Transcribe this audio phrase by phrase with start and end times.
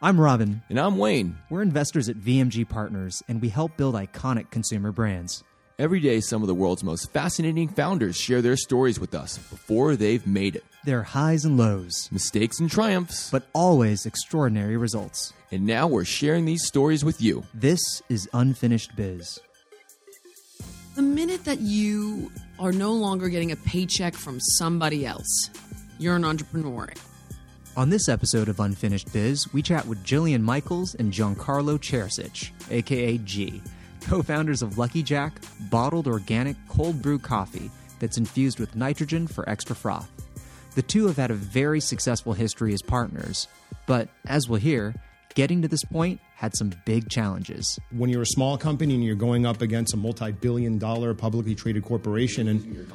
[0.00, 0.62] I'm Robin.
[0.68, 1.36] And I'm Wayne.
[1.50, 5.42] We're investors at VMG Partners, and we help build iconic consumer brands.
[5.76, 9.96] Every day, some of the world's most fascinating founders share their stories with us before
[9.96, 10.64] they've made it.
[10.84, 15.32] Their highs and lows, mistakes and triumphs, but always extraordinary results.
[15.50, 17.42] And now we're sharing these stories with you.
[17.52, 19.40] This is Unfinished Biz.
[20.94, 22.30] The minute that you
[22.60, 25.50] are no longer getting a paycheck from somebody else,
[25.98, 26.88] you're an entrepreneur.
[27.78, 33.18] On this episode of Unfinished Biz, we chat with Jillian Michaels and Giancarlo Chersich, aka
[33.18, 33.62] G,
[34.00, 35.40] co founders of Lucky Jack,
[35.70, 40.10] bottled organic cold brew coffee that's infused with nitrogen for extra froth.
[40.74, 43.46] The two have had a very successful history as partners,
[43.86, 44.96] but as we'll hear,
[45.36, 47.78] getting to this point had some big challenges.
[47.92, 51.84] When you're a small company and you're going up against a multi-billion dollar publicly traded
[51.84, 52.88] corporation and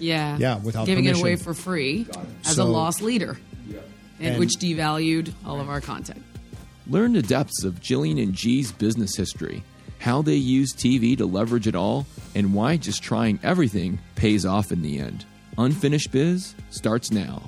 [0.00, 1.20] yeah, yeah, without giving permission.
[1.20, 2.08] it away for free
[2.44, 3.36] as So- a lost leader,
[4.18, 6.22] and, And- which devalued all of our content.
[6.86, 9.62] Learn the depths of Jillian and G's business history,
[9.98, 14.72] how they use TV to leverage it all, and why just trying everything pays off
[14.72, 15.26] in the end.
[15.58, 17.42] Unfinished Biz starts now.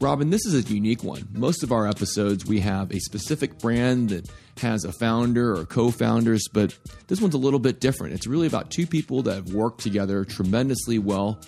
[0.00, 1.28] Robin, this is a unique one.
[1.32, 4.28] Most of our episodes, we have a specific brand that
[4.58, 6.76] has a founder or co founders, but
[7.08, 8.14] this one's a little bit different.
[8.14, 11.38] It's really about two people that have worked together tremendously well,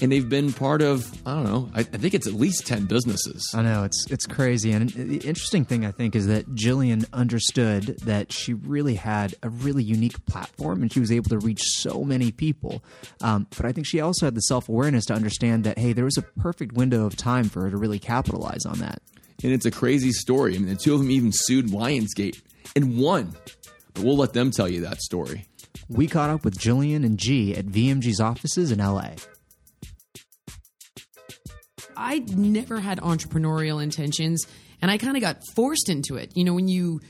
[0.00, 2.86] and they've been part of, I don't know, I, I think it's at least 10
[2.86, 3.52] businesses.
[3.54, 7.98] I know it's it's crazy, and the interesting thing I think is that Jillian understood
[8.02, 12.02] that she really had a really unique platform, and she was able to reach so
[12.04, 12.82] many people.
[13.20, 16.04] Um, but I think she also had the self awareness to understand that hey, there
[16.04, 19.02] was a perfect window of time for her to really capitalize on that.
[19.44, 20.54] And it's a crazy story.
[20.54, 22.40] I mean, the two of them even sued Lionsgate
[22.76, 23.34] and won.
[23.94, 25.46] But we'll let them tell you that story.
[25.88, 29.10] We caught up with Jillian and G at VMG's offices in LA.
[31.96, 34.46] I never had entrepreneurial intentions,
[34.80, 36.32] and I kind of got forced into it.
[36.34, 37.00] You know, when you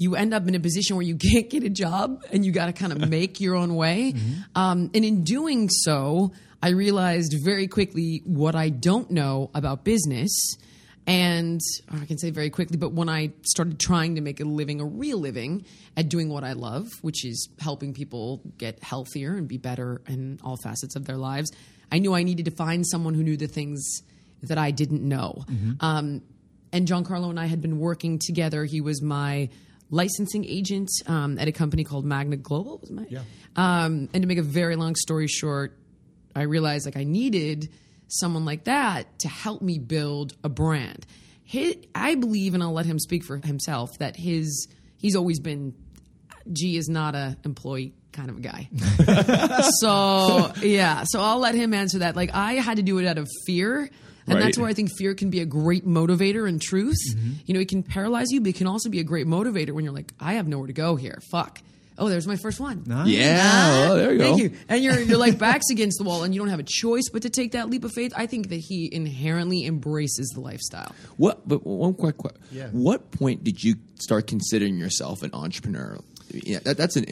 [0.00, 2.66] you end up in a position where you can't get a job and you got
[2.66, 4.14] to kind of make your own way.
[4.54, 6.32] Um, and in doing so,
[6.62, 10.56] I realized very quickly what I don't know about business.
[11.10, 11.60] And
[11.90, 14.84] I can say very quickly, but when I started trying to make a living, a
[14.84, 15.64] real living,
[15.96, 20.38] at doing what I love, which is helping people get healthier and be better in
[20.44, 21.50] all facets of their lives,
[21.90, 24.02] I knew I needed to find someone who knew the things
[24.42, 25.44] that I didn't know.
[25.80, 26.22] Um,
[26.72, 28.64] and Giancarlo and I had been working together.
[28.64, 29.48] He was my
[29.90, 32.78] licensing agent um, at a company called Magna Global.
[32.78, 33.22] Was my, Yeah.
[33.56, 35.76] um, and to make a very long story short,
[36.36, 37.68] I realized like I needed
[38.10, 41.06] someone like that to help me build a brand.
[41.52, 45.74] Hi I believe, and I'll let him speak for himself, that his he's always been.
[46.52, 48.68] G is not a employee kind of a guy.
[49.80, 52.16] so yeah, so I'll let him answer that.
[52.16, 53.88] Like I had to do it out of fear.
[54.26, 54.44] And Right.
[54.44, 56.98] that's where I think fear can be a great motivator in truth.
[57.16, 57.32] Mm-hmm.
[57.46, 59.82] You know, it can paralyze you, but it can also be a great motivator when
[59.84, 61.18] you're like, I have nowhere to go here.
[61.32, 61.60] Fuck.
[62.00, 62.82] Oh, there's my first one.
[63.04, 64.24] Yeah, oh, there you go.
[64.24, 64.58] Thank you.
[64.70, 67.22] And you're you're like backs against the wall, and you don't have a choice but
[67.22, 68.14] to take that leap of faith.
[68.16, 70.94] I think that he inherently embraces the lifestyle.
[71.18, 71.46] What?
[71.46, 72.40] But one quick question.
[72.50, 72.68] Yeah.
[72.68, 75.98] What point did you start considering yourself an entrepreneur?
[76.32, 77.04] Yeah, that, that's an.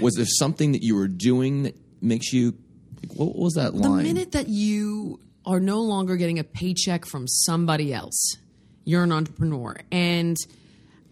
[0.00, 2.58] Was there something that you were doing that makes you?
[3.02, 3.98] Like, what was that line?
[3.98, 8.36] The minute that you are no longer getting a paycheck from somebody else,
[8.84, 9.76] you're an entrepreneur.
[9.92, 10.36] And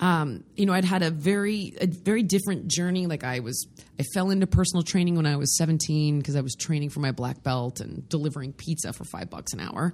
[0.01, 3.07] um, you know, I'd had a very a very different journey.
[3.07, 3.67] Like I was,
[3.99, 7.13] I fell into personal training when I was 17 because I was training for my
[7.13, 9.93] black belt and delivering pizza for five bucks an hour.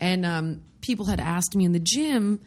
[0.00, 2.40] And um, people had asked me in the gym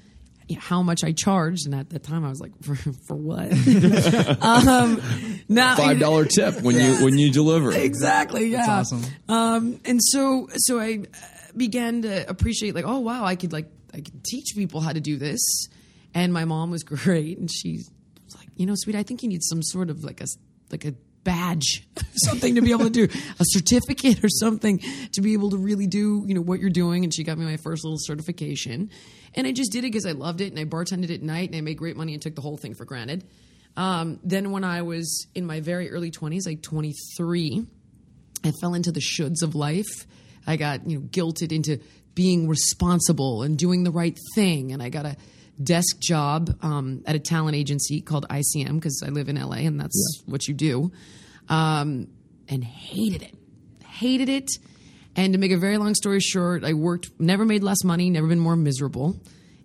[0.48, 3.16] you know, how much I charged, and at the time I was like, for, for
[3.16, 3.52] what?
[4.42, 5.02] um,
[5.48, 7.72] now Five dollar tip when you when you deliver.
[7.72, 9.04] exactly yeah That's awesome.
[9.30, 11.18] um and so so i uh,
[11.56, 15.00] began to appreciate like oh wow i could like i could teach people how to
[15.00, 15.68] do this
[16.16, 17.38] and my mom was great.
[17.38, 17.84] And she
[18.26, 20.26] was like you know sweet i think you need some sort of like a
[20.72, 20.94] like a
[21.24, 21.88] badge
[22.26, 23.04] something to be able to do
[23.40, 24.80] a certificate or something
[25.12, 27.04] to be able to really do you know what you're doing.
[27.04, 28.90] And she got me my first little certification.
[29.36, 31.58] And i just did it because i loved it and i bartended at night and
[31.58, 33.24] i made great money and took the whole thing for granted.
[33.78, 37.66] Um, then when i was in my very early 20s like 23
[38.46, 40.06] I fell into the shoulds of life.
[40.46, 41.80] I got you know guilted into
[42.14, 45.18] being responsible and doing the right thing, and I got a
[45.62, 49.80] desk job um, at a talent agency called ICM because I live in LA and
[49.80, 50.92] that's what you do,
[51.50, 52.08] um,
[52.48, 53.36] and hated it,
[53.86, 54.50] hated it.
[55.16, 58.28] And to make a very long story short, I worked, never made less money, never
[58.28, 59.16] been more miserable.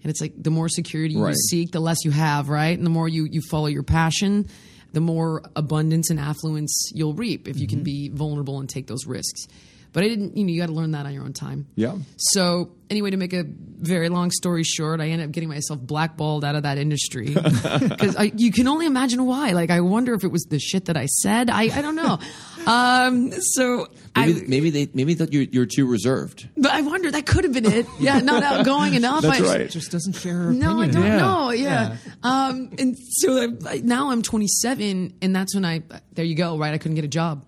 [0.02, 1.30] And it's like the more security Right.
[1.30, 2.76] you seek, the less you have, right?
[2.76, 4.48] And the more you, you follow your passion,
[4.92, 9.06] the more abundance and affluence you'll reap if you can be vulnerable and take those
[9.06, 9.46] risks.
[9.92, 10.36] But I didn't.
[10.36, 11.66] You know, you got to learn that on your own time.
[11.74, 11.96] Yeah.
[12.16, 16.44] So anyway, to make a very long story short, I ended up getting myself blackballed
[16.44, 19.50] out of that industry because you can only imagine why.
[19.52, 21.50] Like, I wonder if it was the shit that I said.
[21.50, 22.18] I I don't know.
[22.66, 24.44] um, so Maybe, I.
[24.48, 26.48] maybe they maybe thought you're, you're too reserved.
[26.56, 27.86] But I wonder that could have been it.
[27.98, 29.22] Yeah, not outgoing enough.
[29.22, 29.70] That's I, right.
[29.70, 31.16] Just doesn't share her No, I don't Yeah.
[31.16, 31.50] know.
[31.50, 31.96] Yeah.
[32.22, 35.82] Um, and so I, I- now I'm 27, and that's when I,
[36.12, 36.74] there you go, right?
[36.74, 37.44] I couldn't get a job.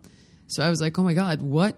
[0.48, 1.76] So I was like, oh my God, what?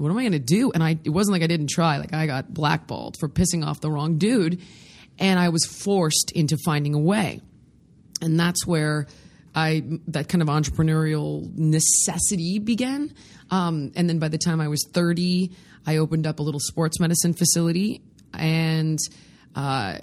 [0.00, 0.72] What am I going to do?
[0.72, 1.98] And I, it wasn't like I didn't try.
[1.98, 4.62] Like I got blackballed for pissing off the wrong dude,
[5.18, 7.42] and I was forced into finding a way.
[8.22, 9.06] And that's where
[9.54, 13.12] I that kind of entrepreneurial necessity began.
[13.50, 15.50] Um, and then by the time I was 30,
[15.86, 18.00] I opened up a little sports medicine facility,
[18.32, 18.98] and
[19.54, 19.98] uh,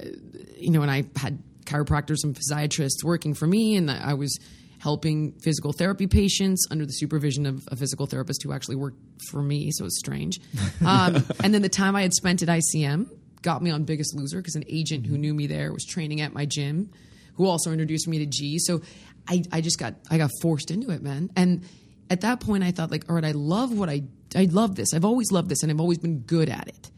[0.58, 4.38] you know, and I had chiropractors and physiatrists working for me, and I was
[4.80, 8.98] helping physical therapy patients under the supervision of a physical therapist who actually worked
[9.30, 9.72] for me.
[9.72, 10.40] So it's strange.
[10.86, 13.10] Um, and then the time I had spent at ICM
[13.42, 16.34] got me on Biggest Loser because an agent who knew me there was training at
[16.34, 16.92] my gym,
[17.34, 18.58] who also introduced me to G.
[18.60, 18.82] So
[19.28, 21.30] I, I just got I got forced into it, man.
[21.36, 21.64] And
[22.10, 24.04] at that point, I thought like, all right, I love what I
[24.36, 24.94] I love this.
[24.94, 26.92] I've always loved this, and I've always been good at it.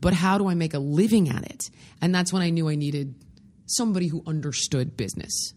[0.00, 1.70] But how do I make a living at it?
[2.00, 3.14] And that's when I knew I needed
[3.66, 5.54] somebody who understood business.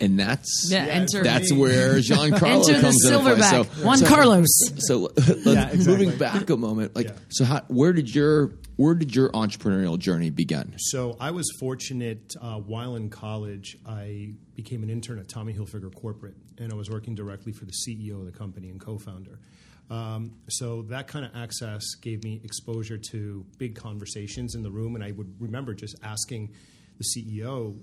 [0.00, 3.34] And that's Yeah, enter- that's where Giancarlo Enter the comes into play.
[3.34, 4.46] silverback, So, Juan so- Carlos.
[4.78, 5.86] So Yeah, exactly.
[5.86, 7.16] moving back a moment, like Yeah.
[7.30, 10.74] so, how, where did your where did your entrepreneurial journey begin?
[10.76, 15.94] So I was fortunate uh, while in college, I became an intern at Tommy Hilfiger
[15.94, 19.38] Corporate, and I was working directly for the CEO of the company and co-founder.
[19.88, 24.94] Um, so that kind of access gave me exposure to big conversations in the room,
[24.94, 26.52] and I would remember just asking
[26.98, 27.76] the CEO,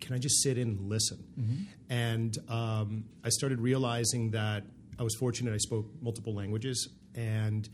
[0.00, 4.64] "Can I just sit in and listen?" And um, I started realizing that
[4.98, 7.68] I was fortunate; I spoke multiple languages, and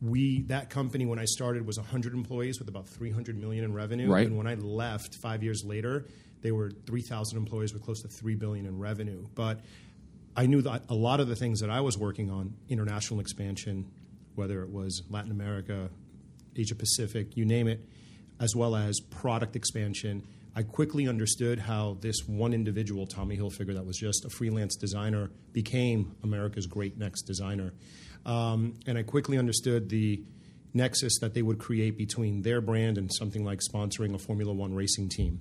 [0.00, 4.10] we that company when I started was 100 employees with about 300 million in revenue.
[4.10, 4.26] Right.
[4.26, 6.06] And when I left five years later,
[6.42, 9.26] they were 3,000 employees with close to three billion in revenue.
[9.34, 9.60] But
[10.36, 13.90] I knew that a lot of the things that I was working on, international expansion,
[14.34, 15.90] whether it was Latin America,
[16.56, 17.86] Asia Pacific, you name it,
[18.40, 20.26] as well as product expansion.
[20.54, 25.30] I quickly understood how this one individual, Tommy Hilfiger, that was just a freelance designer,
[25.52, 27.72] became America's great next designer.
[28.26, 30.22] Um, and I quickly understood the
[30.74, 34.74] nexus that they would create between their brand and something like sponsoring a Formula One
[34.74, 35.40] racing team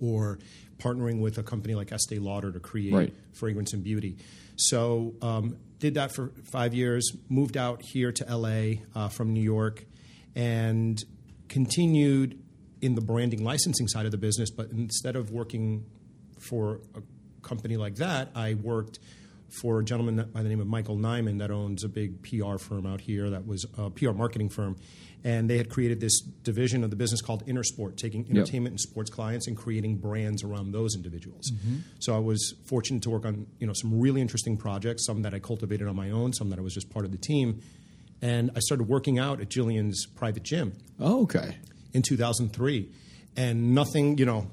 [0.00, 0.38] or
[0.78, 3.14] partnering with a company like Estee Lauder to create Right.
[3.32, 4.16] fragrance and beauty.
[4.56, 7.10] So um, did that for five years.
[7.28, 9.84] Moved out here to LA uh, from New York,
[10.34, 11.02] and
[11.48, 12.42] continued
[12.86, 14.50] in the branding licensing side of the business.
[14.50, 15.84] But instead of working
[16.38, 17.02] for a
[17.42, 19.00] company like that, I worked
[19.60, 22.86] for a gentleman by the name of Michael Nyman that owns a big PR firm
[22.86, 24.76] out here that was a PR marketing firm.
[25.24, 29.10] And they had created this division of the business called Intersport, taking entertainment and sports
[29.10, 31.50] clients and creating brands around those individuals.
[31.50, 31.78] Mm-hmm.
[31.98, 35.34] So I was fortunate to work on you know some really interesting projects, some that
[35.34, 37.60] I cultivated on my own, some that I was just part of the team.
[38.22, 41.56] And I started working out at Jillian's private gym Oh, okay.
[41.96, 42.88] In 2003.
[43.36, 44.46] And nothing, you know,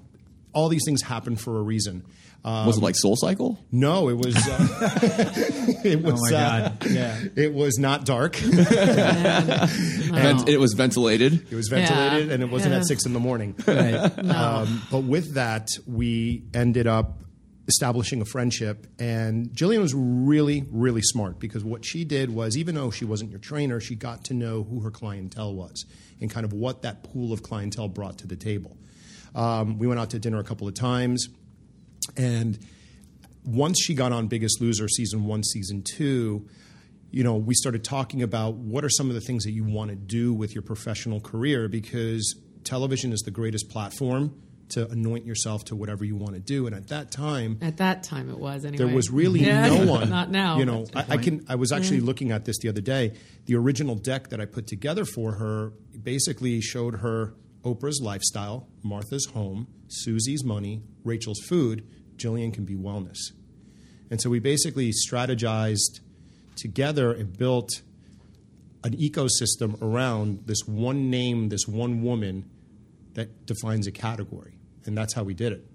[0.54, 2.04] all these things happen for a reason.
[2.45, 3.57] Um, Was it like Soul Cycle?
[3.72, 4.36] no, it was.
[4.36, 4.68] Uh,
[5.86, 6.19] it was.
[6.24, 6.78] my God.
[6.86, 8.36] Uh, yeah, it was not dark.
[9.56, 11.45] Vent- it was ventilated.
[11.52, 12.33] It was ventilated, Yeah.
[12.33, 12.80] and it wasn't Yeah.
[12.80, 13.56] at six in the morning.
[13.66, 13.94] Right.
[14.30, 17.19] Um, but with that, we ended up
[17.68, 18.88] establishing a friendship.
[19.00, 23.32] And Jillian was really, really smart because what she did was, even though she wasn't
[23.32, 25.86] your trainer, she got to know who her clientele was
[26.20, 28.78] and kind of what that pool of clientele brought to the table.
[29.36, 31.28] Um, we went out to dinner a couple of times,
[32.16, 32.60] and
[33.44, 36.48] once she got on Biggest Loser season one, season two,
[37.12, 39.90] you know, we started talking about what are some of the things that you want
[39.90, 44.34] to do with your professional career because television is the greatest platform
[44.73, 46.68] to anoint yourself to whatever you want to do.
[46.68, 48.85] And at that time, At that time, it was anyway.
[48.85, 49.68] there was really Yeah.
[49.68, 50.09] no one.
[50.09, 50.57] Not now.
[50.59, 51.45] You know, I, I can.
[51.49, 53.13] I was actually looking at this the other day.
[53.45, 59.25] The original deck that I put together for her basically showed her Oprah's lifestyle, Martha's
[59.33, 61.87] home, Susie's money, Rachel's food,
[62.18, 63.18] Jillian can be wellness.
[64.11, 66.01] And so we basically strategized
[66.56, 67.81] together and built
[68.83, 72.49] an ecosystem around this one name, this one woman
[73.13, 74.53] that defines a category.
[74.85, 75.66] And that's how we did it.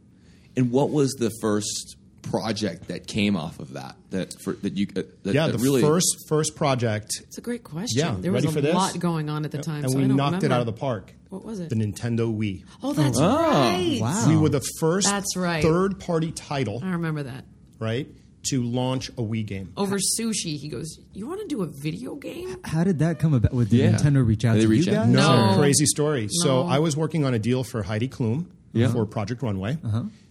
[0.56, 3.96] And what was the first project that came off of that?
[4.10, 7.40] That for, that you uh, that, Yeah, that the really first first project It's a
[7.40, 7.98] great question.
[7.98, 8.74] Yeah, there was a for this?
[8.74, 10.54] lot going on at the time, and so we I don't knocked it remember.
[10.56, 11.12] out of the park.
[11.30, 11.68] What was it?
[11.68, 12.64] The Nintendo Wii.
[12.82, 13.98] Oh, that's Oh, right.
[14.00, 14.28] wow.
[14.28, 15.62] We were the first That's right.
[15.62, 17.44] third party title, I remember that.
[17.78, 18.08] right,
[18.50, 19.72] to launch a Wii game.
[19.76, 23.34] Over sushi, he goes, "You want to do a video game?" How did that come
[23.34, 23.52] about?
[23.52, 23.92] Did Yeah.
[23.92, 25.04] Nintendo reach out Did they to reach you out?
[25.06, 25.14] guys?
[25.14, 25.58] No, No.
[25.58, 26.28] crazy story.
[26.30, 28.88] So I was working on a deal for Heidi Klum Yeah.
[28.92, 29.78] for Project Runway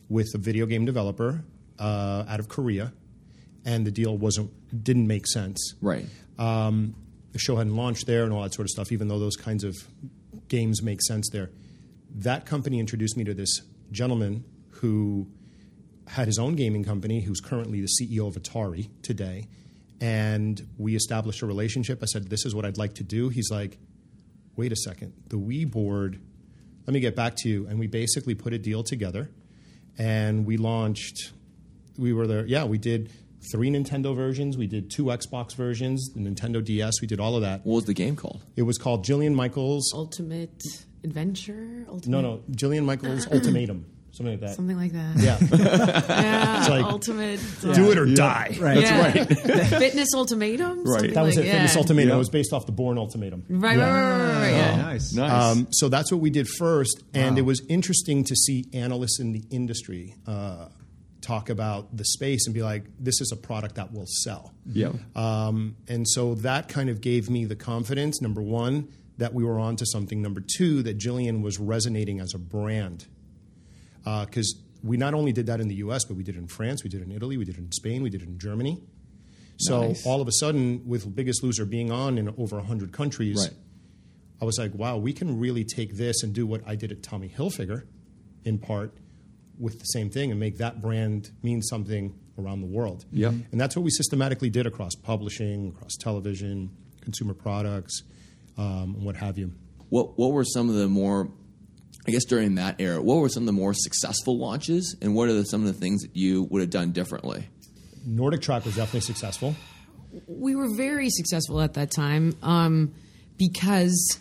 [0.09, 1.43] with a video game developer
[1.79, 2.93] uh, out of Korea,
[3.65, 4.51] and the deal wasn't
[4.83, 5.73] didn't make sense.
[5.81, 6.05] Right.
[6.37, 6.95] Um,
[7.31, 8.91] the show hadn't launched there and all that sort of stuff.
[8.91, 9.75] Even though those kinds of
[10.47, 11.49] games make sense there,
[12.15, 15.27] that company introduced me to this gentleman who
[16.07, 19.47] had his own gaming company, who's currently the CEO of Atari today.
[19.99, 21.99] And we established a relationship.
[22.01, 23.29] I said, This is what I'd like to do.
[23.29, 23.77] He's like,
[24.55, 26.19] Wait a second, the Wii board,
[26.87, 27.67] let me get back to you.
[27.67, 29.29] And we basically put a deal together
[29.97, 31.33] and we launched,
[31.97, 33.11] we were there, yeah, we did
[33.51, 37.41] three Nintendo versions, we did two Xbox versions, the Nintendo DS, we did all of
[37.41, 37.65] that.
[37.65, 38.43] What was the game called?
[38.55, 40.63] It was called Jillian Michaels, Ultimate
[41.03, 41.85] Adventure.
[41.89, 43.85] Ultimate, no, no, Jillian Michaels Ultimatum,
[44.17, 44.55] something like that.
[44.55, 45.17] something like that.
[45.17, 45.37] Yeah,
[46.67, 46.67] yeah.
[46.69, 47.39] like, ultimate.
[47.61, 48.57] do it or die.
[48.59, 48.81] Right.
[48.85, 49.79] That's yeah.
[49.79, 50.83] Fitness ultimatum.
[50.83, 50.85] Right.
[50.85, 51.51] Something That was like, it.
[51.51, 51.75] Fitness.
[51.77, 52.09] Ultimatum.
[52.09, 52.15] Yeah.
[52.15, 53.43] It was based off the Bourne Ultimatum.
[53.49, 54.75] Right, right, right, right, right, yeah.
[54.77, 55.13] Nice.
[55.13, 55.31] Nice.
[55.31, 59.31] Um, so that's what we did first, and it was interesting to see analysts in
[59.31, 60.69] the industry uh,
[61.21, 64.93] talk about the space and be like, "This is a product that will sell." yeah.
[65.15, 68.21] Um, and so that kind of gave me the confidence.
[68.21, 70.21] Number one, that we were onto something.
[70.21, 73.07] Number two, that Jillian was resonating as a brand,
[74.25, 76.83] because we not only did that in the U.S., but we did it in France,
[76.83, 78.81] we did it in Italy, we did it in Spain, we did it in Germany.
[79.57, 80.05] So Nice.
[80.05, 83.53] all of a sudden, with Biggest Loser being on in over hundred countries, Right.
[84.39, 87.01] I was like, wow, we can really take this and do what I did at
[87.01, 87.87] Tommy Hilfiger,
[88.45, 88.93] in part,
[89.57, 93.03] with the same thing and make that brand mean something around the world.
[93.11, 93.33] Yep.
[93.51, 96.69] And that's what we systematically did across publishing, across television,
[97.01, 98.03] consumer products,
[98.59, 99.53] um, and what have you.
[99.89, 101.31] What What were some of the more,
[102.07, 105.27] I guess during that era, what were some of the more successful launches, and what
[105.29, 107.47] are the, some of the things that you would have done differently?
[108.05, 109.55] Nordic Track was definitely successful.
[110.27, 112.93] we were very successful at that time um,
[113.37, 114.19] because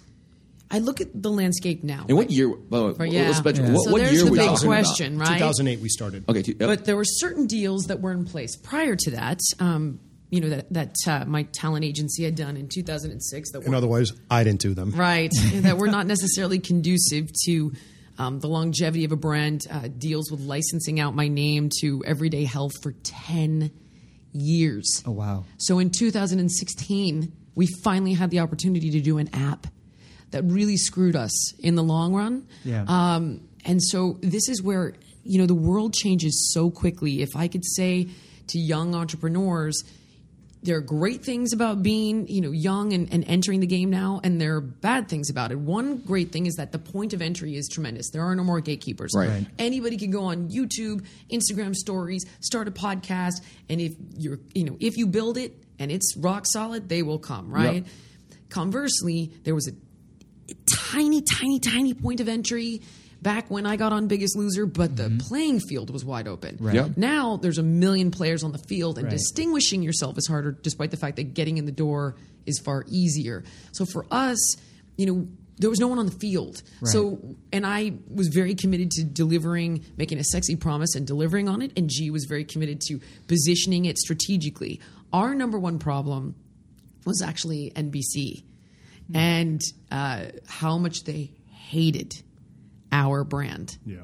[0.71, 2.05] I look at the landscape now.
[2.09, 2.49] And what year?
[2.51, 3.27] Well, Right, yeah.
[3.29, 3.71] let's bet- Yeah.
[3.71, 4.85] What, So what there's year the were big talking about?
[4.85, 5.39] question, right?
[5.39, 6.25] 2008 we started.
[6.29, 6.69] Okay, two, yep.
[6.69, 9.39] But there were certain deals that were in place prior to that.
[9.61, 13.71] Um, you know that that uh, my talent agency had done in 2006 that In
[13.71, 14.91] were other words, I didn't do them.
[14.93, 17.73] right that were not necessarily conducive to
[18.19, 19.63] um, the longevity of a brand.
[19.71, 23.71] Uh, deals with licensing out my name to Everyday Health for 10
[24.33, 25.03] years.
[25.07, 25.45] Oh wow.
[25.59, 29.67] So in 2016, we finally had the opportunity to do an app
[30.31, 32.47] that really screwed us in the long run.
[32.65, 32.85] Yeah.
[32.89, 37.23] Um, and so this is where you know the world changes so quickly.
[37.23, 38.09] If I could say
[38.49, 39.83] to young entrepreneurs,
[40.67, 44.21] there are great things about being you know young and, and entering the game now,
[44.23, 45.59] and there are bad things about it.
[45.59, 48.11] One great thing is that the point of entry is tremendous.
[48.11, 49.13] There are no more gatekeepers.
[49.17, 49.29] Right.
[49.29, 49.47] Right.
[49.59, 54.77] Anybody can go on YouTube, Instagram stories, start a podcast, and if you're you know
[54.81, 57.51] if you build it and it's rock solid, they will come.
[57.51, 57.77] Right.
[57.77, 57.87] Yep.
[58.51, 60.55] Conversely, there was a
[60.91, 62.83] tiny, tiny, tiny point of entry
[63.23, 66.57] back when I got on Biggest Loser, but the playing field was wide open.
[66.61, 66.75] Right.
[66.75, 66.97] Yep.
[66.97, 69.13] Now there's a million players on the field, and Right.
[69.17, 73.45] distinguishing yourself is harder, despite the fact that getting in the door is far easier.
[73.73, 74.39] So for us,
[74.97, 76.63] you know, there was no one on the field.
[76.85, 81.63] So, and I was very committed to delivering, making a sexy promise and delivering on
[81.63, 81.73] it.
[81.79, 84.81] And G was very committed to positioning it strategically.
[85.15, 86.35] Our number one problem
[87.07, 88.45] was actually NBC
[89.15, 92.13] and uh, how much they hated
[92.93, 93.77] our brand.
[93.87, 93.97] Yeah.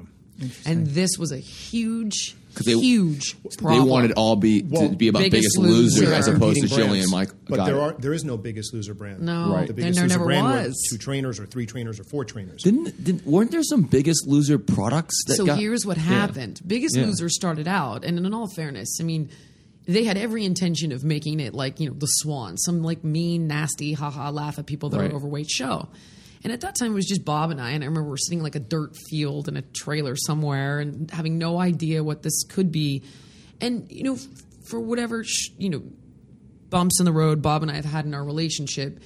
[0.67, 5.07] And this was a huge, 'Cause they- huge They wanted all be Well, to be
[5.09, 6.13] about Biggest Biggest, Loser, Loser.
[6.15, 7.11] as opposed to Competing Jillian brands.
[7.13, 7.31] Mike.
[7.49, 7.81] But got there it.
[7.81, 9.23] are there is no biggest loser brand.
[9.23, 9.67] No, Right.
[9.69, 10.67] The there biggest there loser never brand was.
[10.69, 12.63] was two trainers or three trainers or four trainers.
[12.63, 15.59] Didn't, didn't weren't there some Biggest Loser products that so got?
[15.61, 16.03] here's what Yeah.
[16.05, 16.61] happened.
[16.67, 17.07] Biggest Yeah.
[17.07, 19.29] Loser started out, and in all fairness, I mean,
[19.87, 23.47] they had every intention of making it like you know the Swan, some like mean,
[23.47, 25.13] nasty, haha, laugh at people that Right.
[25.13, 25.89] are overweight show.
[26.45, 28.41] And at that time, it was just Bob and I, and I remember we're sitting
[28.41, 32.43] in like a dirt field in a trailer somewhere, and having no idea what this
[32.45, 33.05] could be.
[33.61, 34.19] And you know,
[34.65, 35.83] for whatever sh- you know
[36.69, 39.01] bumps in the road Bob and I have had in our relationship,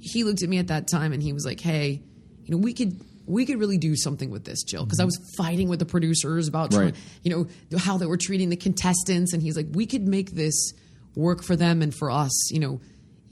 [0.00, 2.02] he looked at me at that time and he was like, "Hey,
[2.44, 5.06] you know, we could we could really do something with this, Jill." Because I mm-hmm.
[5.08, 6.96] was fighting with the producers about trying, Right.
[7.22, 7.30] you
[7.70, 10.72] know how they were treating the contestants, and he's like, "We could make this
[11.14, 12.80] work for them and for us, you know,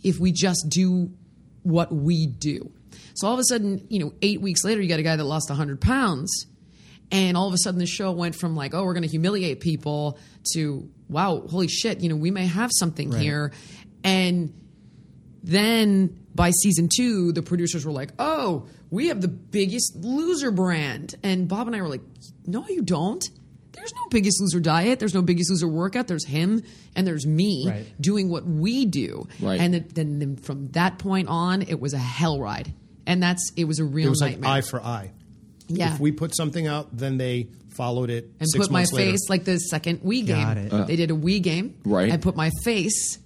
[0.02, 1.10] if we just do
[1.62, 2.70] what we do."
[3.16, 5.24] So all of a sudden, you know, eight weeks later, you got a guy that
[5.24, 6.46] lost hundred pounds.
[7.10, 9.60] And all of a sudden, the show went from like, oh, we're going to humiliate
[9.60, 10.18] people
[10.54, 13.52] to, wow, holy shit, you know, we may have something here.
[14.02, 14.52] And
[15.42, 21.14] then by season two, the producers were like, oh, we have the biggest loser brand.
[21.22, 22.02] And Bob and I were like,
[22.44, 23.24] no, you don't.
[23.72, 24.98] there's no Biggest Loser diet.
[24.98, 26.06] There's no Biggest Loser workout.
[26.08, 26.62] There's him
[26.94, 27.86] and there's me Right.
[28.00, 29.28] doing what we do.
[29.40, 29.60] Right.
[29.60, 32.72] And then, then from that point on, it was a hell ride.
[33.06, 34.50] And that's it was a real It was like nightmare.
[34.50, 35.10] eye for eye.
[35.68, 35.94] yeah.
[35.94, 38.96] If we put something out, then they followed it and six put my later.
[38.96, 40.66] face like the second Wii Got game.
[40.66, 40.72] it.
[40.72, 42.10] Uh, they did a Wii game, Right.
[42.12, 43.18] I put my face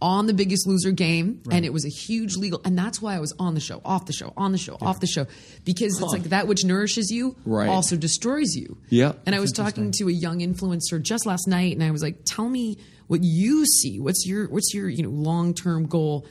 [0.00, 2.60] on the Biggest Loser game, and it was a huge legal.
[2.64, 4.98] And that's why I was on the show, off the show, on the show, off
[4.98, 5.26] the show,
[5.64, 7.68] because it's like that which nourishes you Right.
[7.68, 8.78] also destroys you.
[8.88, 9.12] Yeah.
[9.26, 12.16] And I was talking to a young influencer just last night, and I was like,
[12.24, 14.00] "Tell me what you see.
[14.00, 16.26] What's your what's your you know long term goal?"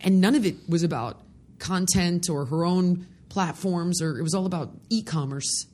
[0.00, 1.20] And none of it was about
[1.58, 5.66] content or her own platforms, or it was all about e-commerce.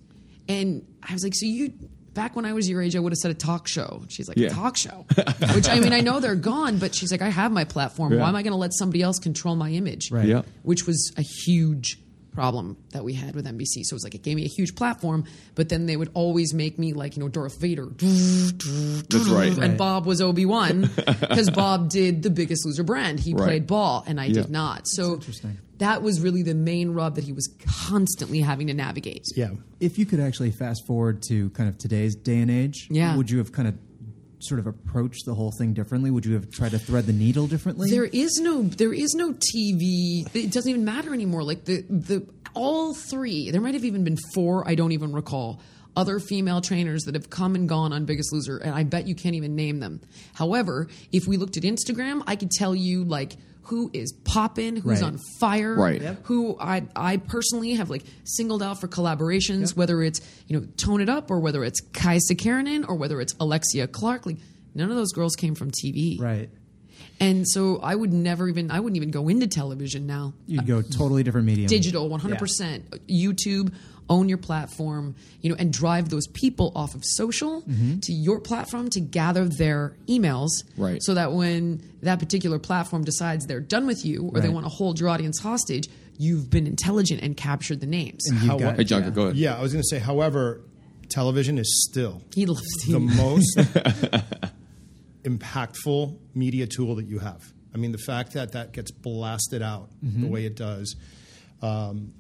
[0.48, 1.72] And I was like, "So you."
[2.14, 4.04] Back when I was your age, I would have said a talk show.
[4.10, 4.48] She's like, Yeah.
[4.48, 5.06] a talk show.
[5.54, 8.12] Which, I mean, I know they're gone, but she's like, I have my platform.
[8.12, 8.20] Yeah.
[8.20, 10.10] Why am I going to let somebody else control my image?
[10.12, 10.26] Right.
[10.26, 10.42] Yeah.
[10.62, 11.96] which was a huge
[12.34, 13.84] problem that we had with NBC.
[13.84, 15.24] So it was like it gave me a huge platform,
[15.54, 19.56] but then they would always make me like you know Darth Vader, That's right.
[19.56, 23.20] and Bob was Obi Wan because Bob did the Biggest Loser brand.
[23.20, 23.44] He Right.
[23.44, 24.42] played ball, and I Yeah.
[24.42, 24.82] did not.
[24.86, 25.58] So interesting.
[25.82, 27.52] That was really the main rub that he was
[27.88, 29.24] constantly having to navigate.
[29.36, 29.50] Yeah.
[29.80, 33.16] If you could actually fast forward to kind of today's day and age, Yeah.
[33.16, 33.74] would you have kind of
[34.38, 36.10] sort of approached the whole thing differently?
[36.10, 37.90] Would you have tried to thread the needle differently?
[37.90, 40.24] There is no there is no TV.
[40.34, 41.42] It doesn't even matter anymore.
[41.42, 45.60] Like the the all three, there might have even been four, I don't even recall.
[45.94, 49.14] Other female trainers that have come and gone on Biggest Loser, and I bet you
[49.14, 50.00] can't even name them.
[50.32, 53.36] However, if we looked at Instagram, I could tell you like
[53.66, 55.12] who is popping, who's Right.
[55.12, 56.02] on fire, Right.
[56.02, 56.26] Yep.
[56.26, 61.00] who I I personally have like singled out for collaborations, whether it's you know Tone
[61.00, 64.26] It Up or whether it's Kaisa Keranen or whether it's Alexia Clark.
[64.26, 64.38] Like
[64.75, 66.50] none of those girls came from TV, right.
[67.21, 70.35] and so I would never even I wouldn't even go into television now.
[70.47, 71.69] You'd go totally different medium.
[71.69, 72.90] Digital, one hundred percent.
[73.09, 73.73] YouTube,
[74.09, 77.62] own your platform, you know, and drive those people off of social
[78.02, 81.02] to your platform to gather their emails, Right.
[81.02, 84.71] So that when that particular platform decides they're done with you or they want to
[84.71, 88.22] hold your audience hostage, you've been intelligent and captured the names.
[88.26, 89.14] You've How- got- Hey, Junker, yeah.
[89.14, 89.37] go ahead.
[89.37, 90.61] Yeah, I was going to say, however,
[91.09, 93.59] television is still he loves the most
[95.24, 97.42] impactful media tool that you have.
[97.74, 100.94] I mean, the fact that that gets blasted out the way it does,
[101.62, 102.12] um,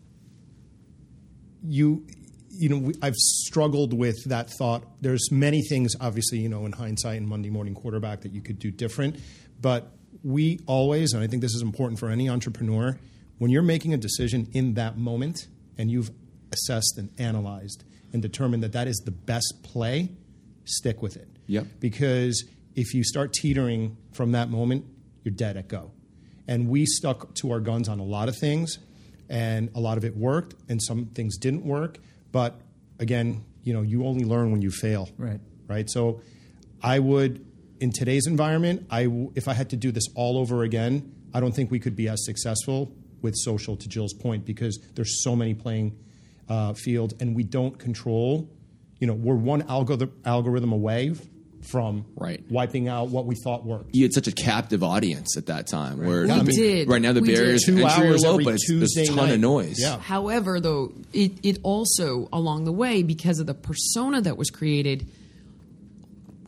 [1.64, 2.06] you,
[2.50, 4.84] you know, I've struggled with that thought.
[5.00, 8.58] There's many things, obviously, you know, in hindsight and Monday Morning Quarterback that you could
[8.58, 9.16] do different,
[9.60, 12.98] but we always, and I think this is important for any entrepreneur,
[13.38, 16.10] when you're making a decision in that moment and you've
[16.52, 20.10] assessed and analyzed and determined that that is the best play,
[20.64, 21.28] stick with it.
[21.46, 21.66] Yep.
[21.80, 22.44] Because
[22.74, 24.84] if you start teetering from that moment,
[25.24, 25.90] you're dead at go.
[26.46, 28.78] And we stuck to our guns on a lot of things,
[29.32, 31.98] and a lot of it worked, and some things didn't work.
[32.30, 32.60] But
[32.98, 35.08] again, you know, you only learn when you fail.
[35.16, 35.40] Right.
[35.66, 35.88] Right.
[35.88, 36.20] So
[36.82, 37.44] I would,
[37.80, 41.40] in today's environment, I w- if I had to do this all over again, I
[41.40, 42.92] don't think we could be as successful
[43.22, 43.74] with social.
[43.76, 45.96] To Jill's point, because there's so many playing
[46.50, 48.50] uh, fields, and we don't control.
[49.00, 51.14] You know, we're one algorithm algorithm away
[51.62, 52.42] from Right.
[52.50, 53.94] wiping out what we thought worked.
[53.94, 55.98] You had such a captive audience at that time.
[55.98, 56.88] Where Yeah, I we mean, did.
[56.88, 57.36] Right now, the We did.
[57.36, 59.30] barriers Two to entry are hours low, but it's, there's a ton night.
[59.34, 59.76] of noise.
[59.78, 59.98] Yeah.
[59.98, 65.06] However, though, it, it also, along the way, because of the persona that was created,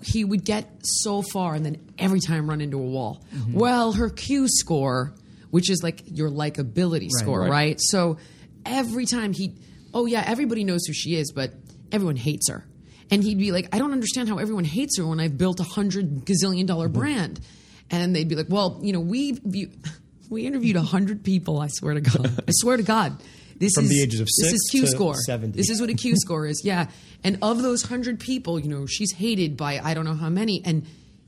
[0.03, 3.23] he would get so far and then every time run into a wall.
[3.35, 3.53] Mm-hmm.
[3.55, 5.15] Well, her Q score,
[5.51, 7.51] which is like your likability score, right.
[7.51, 7.81] right.
[7.81, 8.19] So
[8.67, 9.55] every time he,
[9.95, 11.53] oh yeah, everybody knows who she is, but
[11.93, 12.67] everyone hates her.
[13.15, 15.63] And he'd be like, I don't understand how everyone hates her when I've built a
[15.63, 16.99] hundred gazillion dollar mm-hmm.
[16.99, 17.41] brand.
[17.89, 19.39] And they'd be like, well, you know, we
[20.31, 21.61] we interviewed a hundred people.
[21.61, 23.23] I swear to God, I swear to God.
[23.57, 25.15] This From is the ages of this is Q score.
[25.15, 25.57] 70.
[25.57, 26.63] This is what a Q score is.
[26.65, 26.89] Yeah,
[27.23, 30.61] and of those hundred people, you know, she's hated by I don't know how many,
[30.65, 30.85] and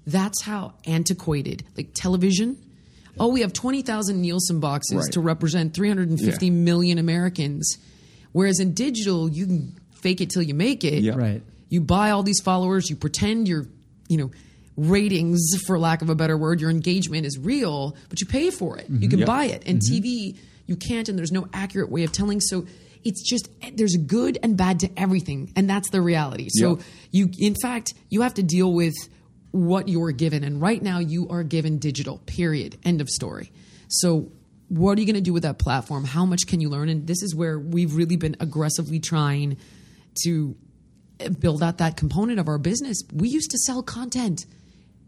[0.08, 2.60] that's how antiquated like television.
[3.20, 5.12] Oh, we have twenty thousand Nielsen boxes Right.
[5.12, 6.52] to represent three hundred and fifty Yeah.
[6.52, 7.78] million Americans,
[8.32, 11.04] whereas in digital you can fake it till you make it.
[11.04, 11.14] Yeah.
[11.14, 11.42] Right.
[11.68, 12.88] You buy all these followers.
[12.88, 13.66] You pretend you're,
[14.08, 14.30] you know,
[14.76, 18.78] ratings, for lack of a better word, your engagement is real, but you pay for
[18.78, 18.88] it.
[18.88, 19.10] You mm-hmm.
[19.10, 19.26] can Yep.
[19.26, 19.62] buy it.
[19.66, 19.94] And mm-hmm.
[19.94, 22.40] TV, you can't, and there's no accurate way of telling.
[22.40, 22.66] So
[23.02, 26.48] it's just there's good and bad to everything, and that's the reality.
[26.50, 26.80] So Yep.
[27.10, 28.94] you, in fact, you have to deal with
[29.52, 32.18] what you're given, and right now you are given digital.
[32.26, 32.78] Period.
[32.84, 33.50] End of story.
[33.88, 34.30] So.
[34.68, 36.02] What are you going to do with that platform?
[36.02, 36.88] How much can you learn?
[36.88, 39.58] And this is where we've really been aggressively trying
[40.24, 40.56] to
[41.40, 43.02] build out that component of our business.
[43.12, 44.46] We used to sell content.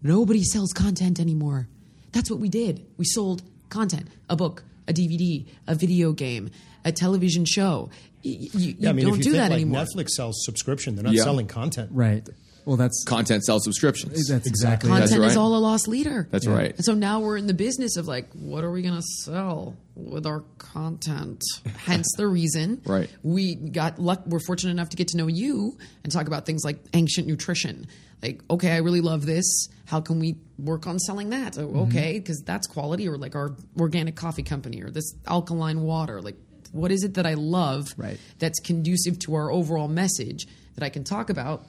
[0.02, 1.68] Nobody sells content anymore.
[2.12, 2.86] That's what we did.
[2.96, 6.50] We sold content, a book, a DVD, a video game,
[6.84, 7.90] a television show.
[8.22, 9.84] You, you Yeah, I mean, don't if you do think that like anymore.
[9.84, 11.24] Netflix sells subscription, they're not Yeah.
[11.24, 11.90] selling content.
[11.92, 12.26] Right.
[12.68, 14.28] Well, that's Content sells subscriptions.
[14.28, 16.28] that's exactly Content That's is all a lost leader.
[16.30, 16.74] That's right.
[16.76, 19.74] And so now we're in the business of like, what are we going to sell
[19.96, 21.42] with our content?
[21.78, 23.08] Hence the reason Right.
[23.22, 24.22] we got luck.
[24.26, 27.86] We're fortunate enough to get to know you and talk about things like ancient nutrition.
[28.22, 29.68] Like, okay, I really love this.
[29.86, 31.56] How can we work on selling that?
[31.56, 31.78] Oh, Mm-hmm.
[31.88, 36.20] okay, because that's quality, or like our organic coffee company, or this alkaline water.
[36.20, 36.36] Like,
[36.72, 38.18] what is it that I love Right.
[38.38, 41.64] that's conducive to our overall message that I can talk about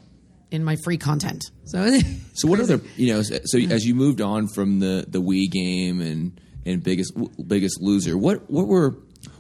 [0.51, 1.43] in my free content?
[1.65, 1.99] So,
[2.33, 3.21] So what other you know?
[3.21, 7.13] So as you moved on from the the Wii game and and biggest
[7.47, 8.91] biggest loser, what what were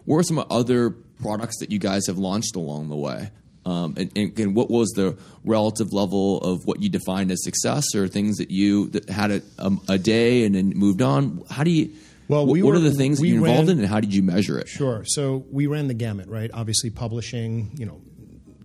[0.05, 0.91] what were some other
[1.21, 3.31] products that you guys have launched along the way?
[3.65, 7.83] Um, and, and, and what was the relative level of what you defined as success,
[7.93, 11.43] or things that you that had a, um, a day and then moved on?
[11.49, 11.91] How do you?
[12.29, 14.13] Well, what, we what were- are the things that you're involved in, and how did
[14.13, 14.69] you measure it?
[14.69, 15.03] Sure.
[15.05, 16.49] So we ran the gamut, right?
[16.53, 18.01] Obviously, publishing, you know,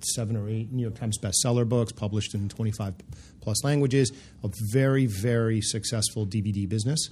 [0.05, 2.95] seven or eight New York Times bestseller books, published in 25
[3.41, 4.13] plus languages,
[4.43, 7.11] a very, very successful DVD business.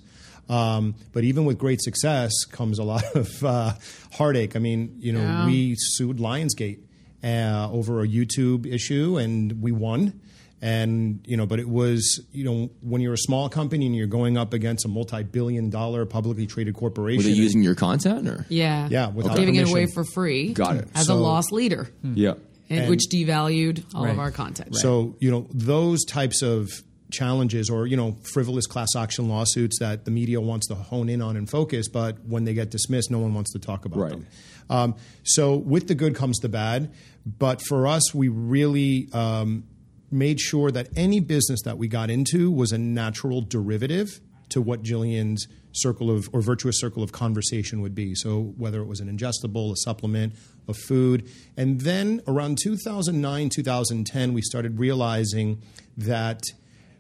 [0.49, 3.75] Um, but even with great success comes a lot of uh,
[4.13, 4.57] heartache.
[4.57, 5.47] I mean, you know, Yeah.
[5.47, 6.81] we sued Lionsgate
[7.23, 10.21] uh, over a YouTube issue, and we won.
[10.65, 14.07] And you know, but it was you know when you're a small company and you're
[14.07, 17.19] going up against a multi-billion-dollar publicly traded corporation.
[17.19, 18.87] Were they using your content, or Yeah.
[18.89, 20.53] Yeah, without giving it away for free.
[20.53, 20.89] Got it.
[20.95, 22.35] As a So- lost leader, yeah?
[22.71, 24.13] And, And- which devalued all Right.
[24.13, 24.77] of our content.
[24.77, 26.69] So you know those types of
[27.11, 31.21] challenges, or you know frivolous class action lawsuits that the media wants to hone in
[31.21, 34.11] on and focus, but when they get dismissed, no one wants to talk about Right.
[34.13, 34.27] them.
[34.71, 36.91] Um, so with the good comes the bad,
[37.39, 39.65] but for us, we really um,
[40.11, 44.21] made sure that any business that we got into was a natural derivative
[44.51, 48.15] to what Jillian's circle of or virtuous circle of conversation would be.
[48.15, 50.35] So whether it was an ingestible, a supplement,
[50.69, 55.61] a food, and then around 2009, 2010, we started realizing
[55.97, 56.41] that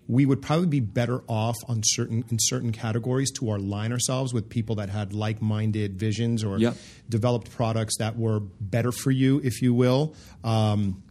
[0.08, 4.48] we would probably be better off on certain in certain categories to align ourselves with
[4.48, 6.76] people that had like-minded visions or Yep.
[7.08, 10.14] developed products that were better for you, if you will.
[10.42, 11.02] Um,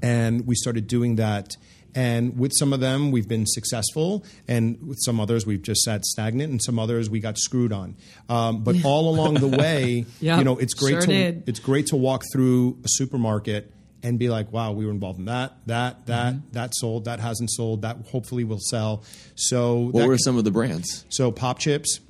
[0.00, 1.56] and we started doing that.
[1.94, 6.04] And with some of them, we've been successful, and with some others, we've just sat
[6.04, 7.96] stagnant, and some others we got screwed on.
[8.28, 11.48] Um, but all along the way, Yep, you know, it's great sure to did.
[11.48, 13.72] it's great to walk through a supermarket
[14.02, 16.52] and be like, wow, we were involved in that, that, that, Mm-hmm.
[16.52, 19.02] that sold, that hasn't sold, that hopefully will sell.
[19.34, 21.04] So What that- were some of the brands?
[21.10, 22.00] so pop chips,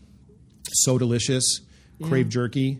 [0.72, 1.42] so delicious,
[2.02, 2.78] Krave jerky,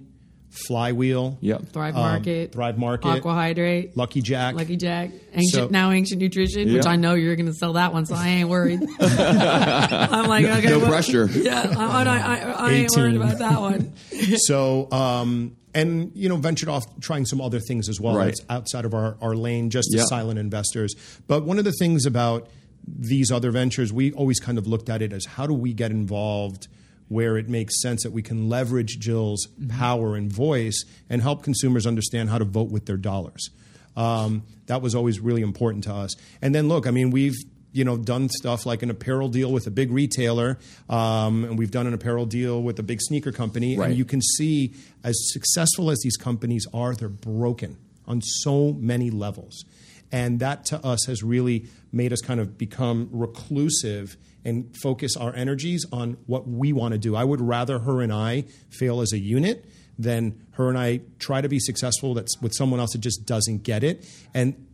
[0.51, 1.69] flywheel, Yep.
[1.73, 4.55] Thrive um, Market, Thrive Market, Aquahydrate, Lucky Jack.
[4.57, 7.93] Lucky Jack, ancient So- now ancient nutrition, which I know you're going to sell that
[7.93, 8.81] one, so I ain't worried.
[9.01, 11.27] I'm like, okay, No well- pressure.
[11.33, 13.93] Yeah, I, I, I, I ain't worried about that one.
[14.37, 18.35] so um, and you know ventured off trying some other things as well Right.
[18.49, 20.03] outside of our, our lane just Yeah.
[20.03, 20.95] as silent investors
[21.29, 22.49] but one of the things about
[22.87, 25.93] these other ventures we always kind of looked at it as how do we get
[25.93, 26.67] involved
[27.11, 31.87] where it makes sense that we can leverage jill's power and voice and help consumers
[31.87, 33.51] understand how to vote with their dollars
[33.97, 37.37] um, that was always really important to us and then look i mean we've
[37.73, 41.71] you know done stuff like an apparel deal with a big retailer um, and we've
[41.71, 43.91] done an apparel deal with a big sneaker company Right.
[43.91, 44.73] and you can see
[45.05, 47.77] as successful as these companies are, they're broken
[48.09, 49.65] on so many levels.
[50.11, 55.35] And that to us has really made us kind of become reclusive and focus our
[55.35, 57.15] energies on what we want to do.
[57.17, 59.67] I would rather her and I fail as a unit
[59.99, 63.65] than her and I try to be successful that's with someone else that just doesn't
[63.65, 64.07] get it.
[64.33, 64.67] And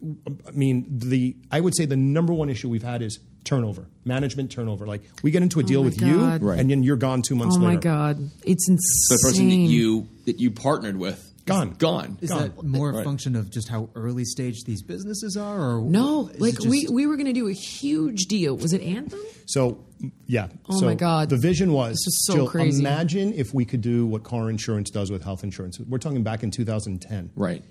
[0.46, 4.52] I mean, the I would say the number one issue we've had is turnover, management
[4.52, 4.86] turnover.
[4.86, 6.60] Like we get into a oh deal my with you, Right.
[6.60, 7.70] and then you're gone two months Oh later.
[7.72, 8.78] Oh my god, it's insane.
[9.08, 11.70] The person that you that you partnered with Gone.
[11.78, 12.18] gone.
[12.20, 12.42] Is Gone.
[12.56, 16.54] that more a function of just how early stage these businesses are, or No, like
[16.56, 18.56] just- we we were going to do a huge deal.
[18.56, 19.20] Was it Anthem?
[19.46, 19.84] So
[20.26, 20.48] yeah.
[20.68, 21.30] Oh so my God.
[21.30, 22.80] The vision was This is so Jill, crazy.
[22.80, 25.78] Imagine if we could do what car insurance does with health insurance.
[25.80, 27.30] We're talking back in 2010.
[27.36, 27.62] Right.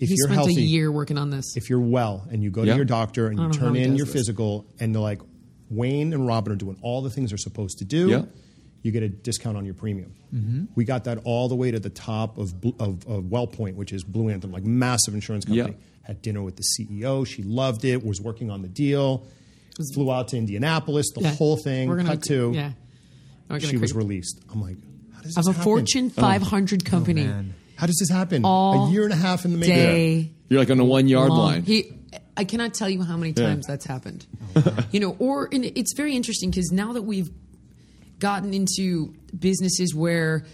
[0.00, 1.56] If he you're spent healthy, a year working on this.
[1.56, 2.72] if you're well, and you go Yeah.
[2.72, 4.14] to your doctor and you don't know how turn in your this.
[4.14, 5.20] physical, and they're like,
[5.70, 8.08] Wayne and Robin are doing all the things they're supposed to do.
[8.10, 8.22] Yeah.
[8.84, 10.14] You get a discount on your premium.
[10.32, 10.64] Mm-hmm.
[10.76, 14.04] We got that all the way to the top of, of, of WellPoint, which is
[14.04, 15.70] Blue Anthem, like massive insurance company.
[15.72, 15.76] Yeah.
[16.02, 17.26] Had dinner with the CEO.
[17.26, 18.04] She loved it.
[18.04, 19.26] Was working on the deal.
[19.94, 21.10] Flew out to Indianapolis.
[21.14, 21.34] The Yeah.
[21.34, 21.88] whole thing.
[21.88, 22.52] We're gonna, cut to.
[22.54, 22.72] yeah.
[23.48, 24.40] We're gonna she was released.
[24.52, 24.76] I'm like,
[25.14, 25.64] how does this of a happen?
[25.64, 27.24] Fortune 500 company.
[27.24, 27.54] man.
[27.76, 28.44] How does this happen?
[28.44, 29.74] All a year and a half in the making.
[29.76, 31.38] Day You're like on a one yard long.
[31.38, 31.62] line.
[31.62, 31.90] He,
[32.36, 34.26] I cannot tell you how many times that's happened.
[34.92, 37.30] you know, or and it's very interesting because now that we've
[38.24, 40.46] gotten into businesses where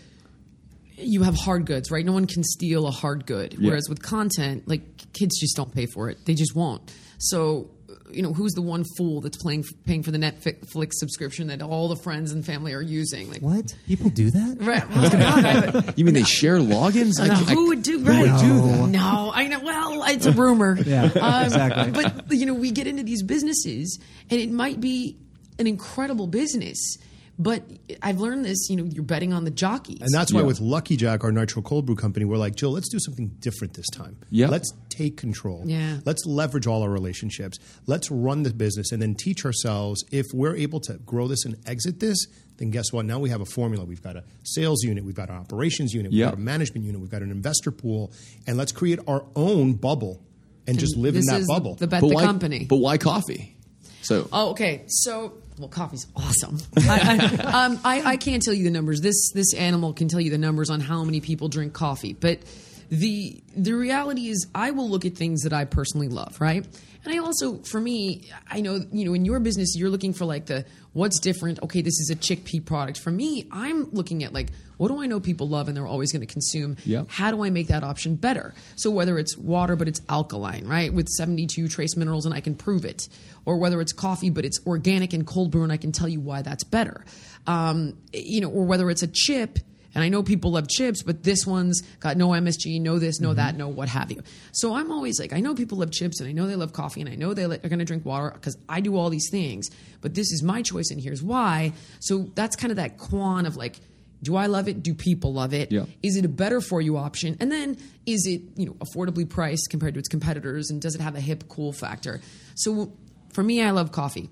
[0.96, 2.04] you have hard goods, right?
[2.04, 3.56] No one can steal a hard good.
[3.64, 6.18] Whereas with content, like kids just don't pay for it.
[6.26, 6.92] They just won't.
[7.18, 7.70] So,
[8.10, 11.86] you know, who's the one fool that's playing, paying for the Netflix subscription that all
[11.86, 13.30] the friends and family are using?
[13.30, 13.72] Like, What?
[13.86, 14.56] People do that?
[14.60, 14.82] Right.
[14.90, 17.20] I was You mean they share logins?
[17.20, 18.22] I I- who would do right?
[18.22, 18.88] would do that?
[18.88, 19.60] No, I know.
[19.60, 20.76] Well, it's a rumor.
[20.84, 21.92] Yeah, um, exactly.
[21.92, 25.16] But you know, we get into these businesses, and it might be
[25.60, 26.96] an incredible business,
[27.42, 27.62] but
[28.02, 28.68] I've learned this.
[28.68, 30.00] You know, you're betting on the jockeys.
[30.02, 30.46] And that's why Yeah.
[30.46, 33.74] with Lucky Jack, our nitro cold brew company, we're like, Jill, let's do something different
[33.74, 34.16] this time.
[34.30, 34.48] Yeah.
[34.48, 35.62] Let's take control.
[35.66, 36.00] Yeah.
[36.04, 37.58] Let's leverage all our relationships.
[37.86, 41.56] Let's run the business and then teach ourselves if we're able to grow this and
[41.66, 42.26] exit this,
[42.58, 43.06] then guess what?
[43.06, 43.84] Now we have a formula.
[43.86, 47.00] We've got a sales unit, we've got an operations unit, we've got a management unit,
[47.00, 48.12] we've got an investor pool,
[48.46, 50.22] and let's create our own bubble
[50.66, 51.74] and, just live in this that is bubble.
[51.76, 52.66] The bet but the why, company.
[52.68, 53.56] But why coffee?
[54.02, 54.84] So Oh, okay.
[54.88, 56.58] So, well, coffee's awesome.
[56.78, 59.00] I, I, um, I, I can't tell you the numbers.
[59.00, 62.14] This this animal can tell you the numbers on how many people drink coffee.
[62.14, 62.40] But
[62.88, 66.66] the the reality is, I will look at things that I personally love, right?
[67.04, 70.24] And I also, for me, I know you know in your business, you're looking for
[70.24, 71.62] like the what's different.
[71.62, 72.98] Okay, this is a chickpea product.
[72.98, 74.48] For me, I'm looking at like
[74.80, 76.78] what do I know people love and they're always going to consume.
[76.86, 77.04] Yeah.
[77.06, 78.54] How do I make that option better?
[78.76, 82.54] So whether it's water but it's alkaline, right, with 72 trace minerals and I can
[82.54, 83.06] prove it,
[83.44, 86.18] or whether it's coffee but it's organic and cold brew and I can tell you
[86.18, 87.04] why that's better,
[87.46, 89.58] um, you know, or whether it's a chip.
[89.94, 93.34] And I know people love chips, but this one's got no MSG, no this, no
[93.34, 94.22] that, no what have you.
[94.52, 97.00] So I'm always like, I know people love chips, and I know they love coffee,
[97.00, 99.68] and I know they're going to drink water because I do all these things.
[100.00, 101.72] But this is my choice, and here's why.
[101.98, 103.80] So that's kind of that quan of like,
[104.22, 104.82] do I love it?
[104.82, 105.72] Do people love it?
[105.72, 105.86] Yeah.
[106.02, 107.36] Is it a better for you option?
[107.40, 110.70] And then is it you know affordably priced compared to its competitors?
[110.70, 112.20] And does it have a hip cool factor?
[112.54, 112.92] So
[113.32, 114.28] for me, I love coffee.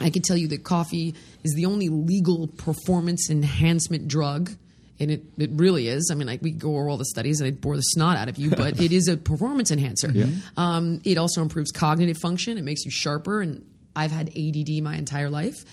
[0.00, 4.50] I can tell you that coffee is the only legal performance enhancement drug.
[5.00, 6.10] And it, it really is.
[6.12, 8.28] I mean, like we go over all the studies and I'd bore the snot out
[8.28, 10.12] of you, but it is a performance enhancer.
[10.56, 12.58] Um, it also improves cognitive function.
[12.58, 13.40] It makes you sharper.
[13.40, 15.64] And I've had ADD my entire life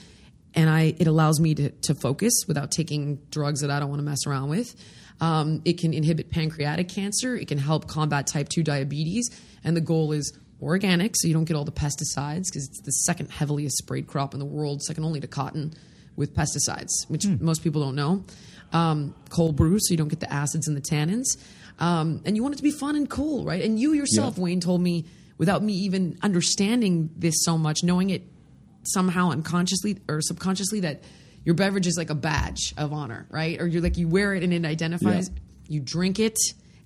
[0.53, 3.99] and I it allows me to, to focus without taking drugs that I don't want
[3.99, 4.75] to mess around with.
[5.19, 7.36] Um, it can inhibit pancreatic cancer.
[7.36, 9.29] It can help combat type 2 diabetes.
[9.63, 12.91] And the goal is organic, so you don't get all the pesticides because it's the
[12.91, 15.73] second heaviest sprayed crop in the world, second only to cotton
[16.15, 18.24] with pesticides, which most people don't know.
[18.74, 21.26] Um, cold brew, so you don't get the acids and the tannins.
[21.80, 23.63] Um, and you want it to be fun and cool, right?
[23.63, 24.43] And you yourself, Yeah.
[24.43, 25.06] Wayne, told me
[25.38, 28.24] without me even understanding this so much, knowing it
[28.84, 31.04] somehow unconsciously or subconsciously that
[31.43, 33.60] your beverage is like a badge of honor, right?
[33.60, 35.30] Or you're like you wear it and it identifies.
[35.30, 35.39] Yeah.
[35.69, 36.38] You drink it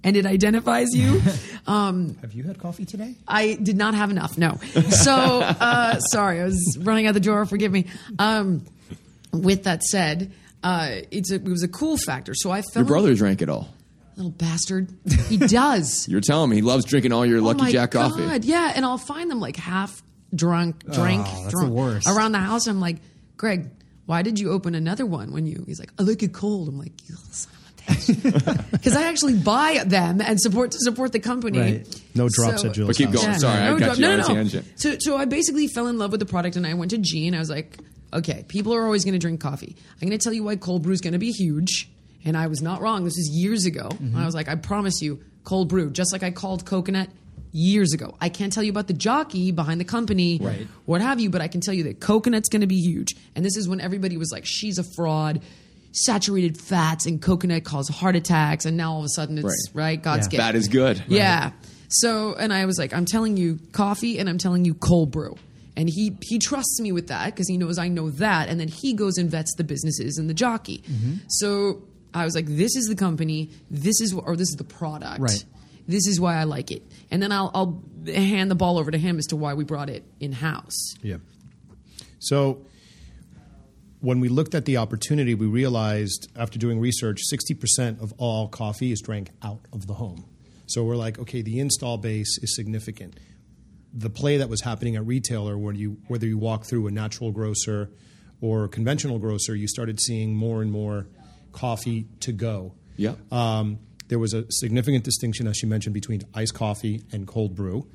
[0.04, 1.22] and it identifies you.
[1.68, 3.16] um, have you had coffee today?
[3.28, 4.38] I did not have enough.
[4.38, 4.58] No.
[4.90, 7.46] So uh, sorry, I was running out the drawer.
[7.46, 7.88] Forgive me.
[8.20, 8.64] Um,
[9.44, 10.32] with that said,
[10.64, 12.34] uh, it's a, it was a cool factor.
[12.36, 13.70] So I felt your in- brother drank it all.
[14.16, 14.90] little bastard.
[15.28, 16.08] He does.
[16.10, 18.48] You're telling me he loves drinking all your Oh Lucky my Jack God, coffee.
[18.48, 20.02] Yeah, and I'll find them like half
[20.34, 22.08] drunk, drink, that's drunk the worst.
[22.08, 22.68] around the house.
[22.68, 22.98] I'm like,
[23.38, 23.70] Greg,
[24.06, 25.64] why did you open another one when you?
[25.68, 26.68] He's like, I like it cold.
[26.70, 30.72] I'm like, you little son of a bitch, because I actually buy them and support
[30.72, 31.60] to support the company.
[31.60, 32.02] Right.
[32.16, 33.24] No drops So- at Jill's But keep house.
[33.26, 33.40] going.
[33.40, 34.66] Sorry, I got drop- you on a tangent.
[34.80, 37.28] So, so I basically fell in love with the product, and I went to G,
[37.28, 37.78] and I was like,
[38.16, 39.76] okay, people are always going to drink coffee.
[40.02, 41.90] I'm going to tell you why cold brew is going to be huge,
[42.24, 43.04] and I was not wrong.
[43.04, 43.90] This is years ago.
[43.90, 44.18] Mm-hmm.
[44.18, 47.10] I was like, I promise you, cold brew, just like I called coconut
[47.52, 48.16] years ago.
[48.20, 50.68] I can't tell you about the jockey behind the company, Right.
[50.86, 53.16] what have you, but I can tell you that coconut's going to be huge.
[53.36, 55.42] And this is when everybody was like, she's a fraud.
[55.94, 59.84] Saturated fats and coconut cause heart attacks, and now all of a sudden it's Right.
[59.92, 60.04] right.
[60.04, 60.32] God's Yeah.
[60.32, 60.42] gift.
[60.42, 61.02] That is good.
[61.08, 61.52] Yeah.
[61.88, 65.38] So, and I was like, I'm telling you coffee and I'm telling you cold brew.
[65.78, 68.48] And he he trusts me with that because he knows I know that.
[68.50, 70.84] And then he goes and vets the businesses and the jockey.
[70.90, 71.16] Mm-hmm.
[71.28, 71.84] So
[72.14, 73.50] I was like, this is the company.
[73.70, 75.20] This is or this is the product.
[75.20, 75.46] Right.
[75.88, 76.84] This is why I like it.
[77.12, 79.90] And then I'll I'll hand the ball over to him as to why we brought
[79.90, 80.96] it in house.
[81.02, 81.18] Yeah.
[82.20, 82.66] So
[84.00, 88.92] when we looked at the opportunity, we realized after doing research, 60% of all coffee
[88.92, 90.26] is drank out of the home.
[90.68, 93.20] So we're like, okay, the install base is significant.
[93.96, 97.32] The play that was happening at retailer, when you whether you walk through a natural
[97.32, 97.90] grocer
[98.42, 101.08] or a conventional grocer, you started seeing more and more
[101.54, 102.74] coffee to go.
[102.98, 103.16] Yeah.
[103.32, 107.88] Um, there was a significant distinction, as you mentioned, between iced coffee and cold brew.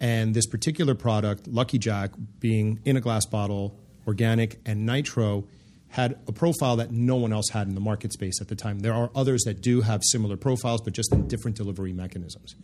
[0.00, 2.10] And this particular product, Lucky Jack,
[2.40, 5.46] being in a glass bottle, organic, and nitro,
[5.88, 8.80] had a profile that no one else had in the market space at the time.
[8.80, 12.56] There are others that do have similar profiles, but just in different delivery mechanisms.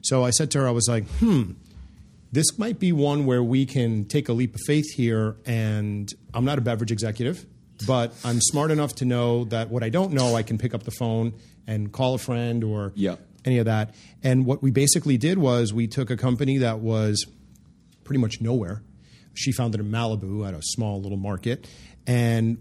[0.00, 1.52] So I said to her, I was like, hmm,
[2.32, 5.36] this might be one where we can take a leap of faith here.
[5.46, 7.46] And I'm not a beverage executive.
[7.86, 10.84] but I'm smart enough to know that what I don't know, I can pick up
[10.84, 11.34] the phone
[11.66, 12.92] and call a friend or
[13.44, 13.94] any of that.
[14.22, 17.26] And what we basically did was we took a company that was
[18.04, 18.82] pretty much nowhere.
[19.34, 21.68] She found it in Malibu at a small little market,
[22.06, 22.56] and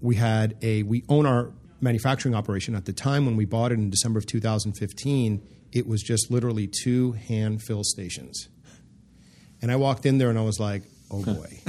[0.00, 2.76] we had a we own our manufacturing operation.
[2.76, 6.68] At the time when we bought it in December of 2015, it was just literally
[6.68, 8.48] two hand fill stations.
[9.62, 11.60] And I walked in there and I was like, oh boy,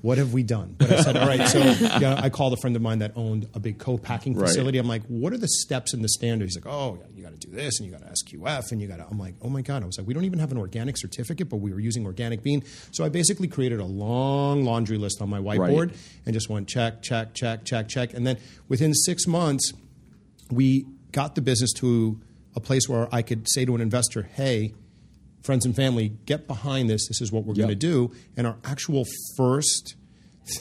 [0.00, 0.76] what have we done?
[0.78, 1.46] But I said, all right.
[1.48, 1.58] So
[1.98, 4.46] yeah, I called a friend of mine that owned a big co-packing Right.
[4.46, 4.78] facility.
[4.78, 6.44] I'm like, what are the steps in the standard?
[6.46, 8.80] He's like, oh, yeah, you got to do this and you got to SQF and
[8.80, 9.06] you got to.
[9.10, 9.82] I'm like, oh my god.
[9.82, 12.42] I was like, we don't even have an organic certificate, but we were using organic
[12.44, 12.62] bean.
[12.92, 15.96] So I basically created a long laundry list on my whiteboard Right.
[16.26, 19.72] and just went check, check, check, check, check, and then within six months,
[20.50, 22.20] we got the business to
[22.54, 24.74] a place where I could say to an investor, hey,
[25.42, 27.08] friends and family, get behind this.
[27.08, 27.66] This is what we're Yep.
[27.66, 28.12] going to do.
[28.36, 29.04] And our actual
[29.36, 29.94] first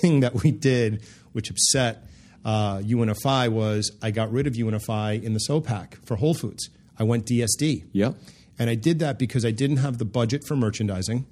[0.01, 1.01] thing that we did,
[1.33, 2.05] which upset
[2.45, 6.69] uh, UNFI, was I got rid of UNFI in the SOPAC for Whole Foods.
[6.97, 7.83] I went DSD.
[7.91, 8.15] Yep.
[8.57, 11.25] And I did that because I didn't have the budget for merchandising,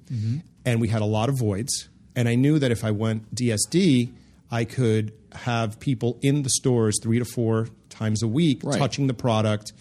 [0.64, 1.88] and we had a lot of voids.
[2.16, 4.10] And I knew that if I went DSD,
[4.50, 8.78] I could have people in the stores three to four times a week Right.
[8.78, 9.72] touching the product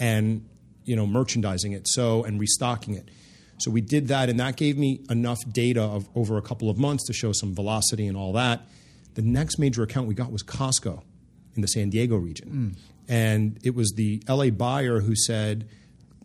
[0.00, 0.44] and
[0.88, 3.10] you know merchandising it so and restocking it.
[3.58, 6.78] So we did that, and that gave me enough data of over a couple of
[6.78, 8.62] months to show some velocity and all that.
[9.14, 11.02] The next major account we got was Costco
[11.56, 12.78] in the San Diego region, mm.
[13.08, 15.68] and it was the LA buyer who said,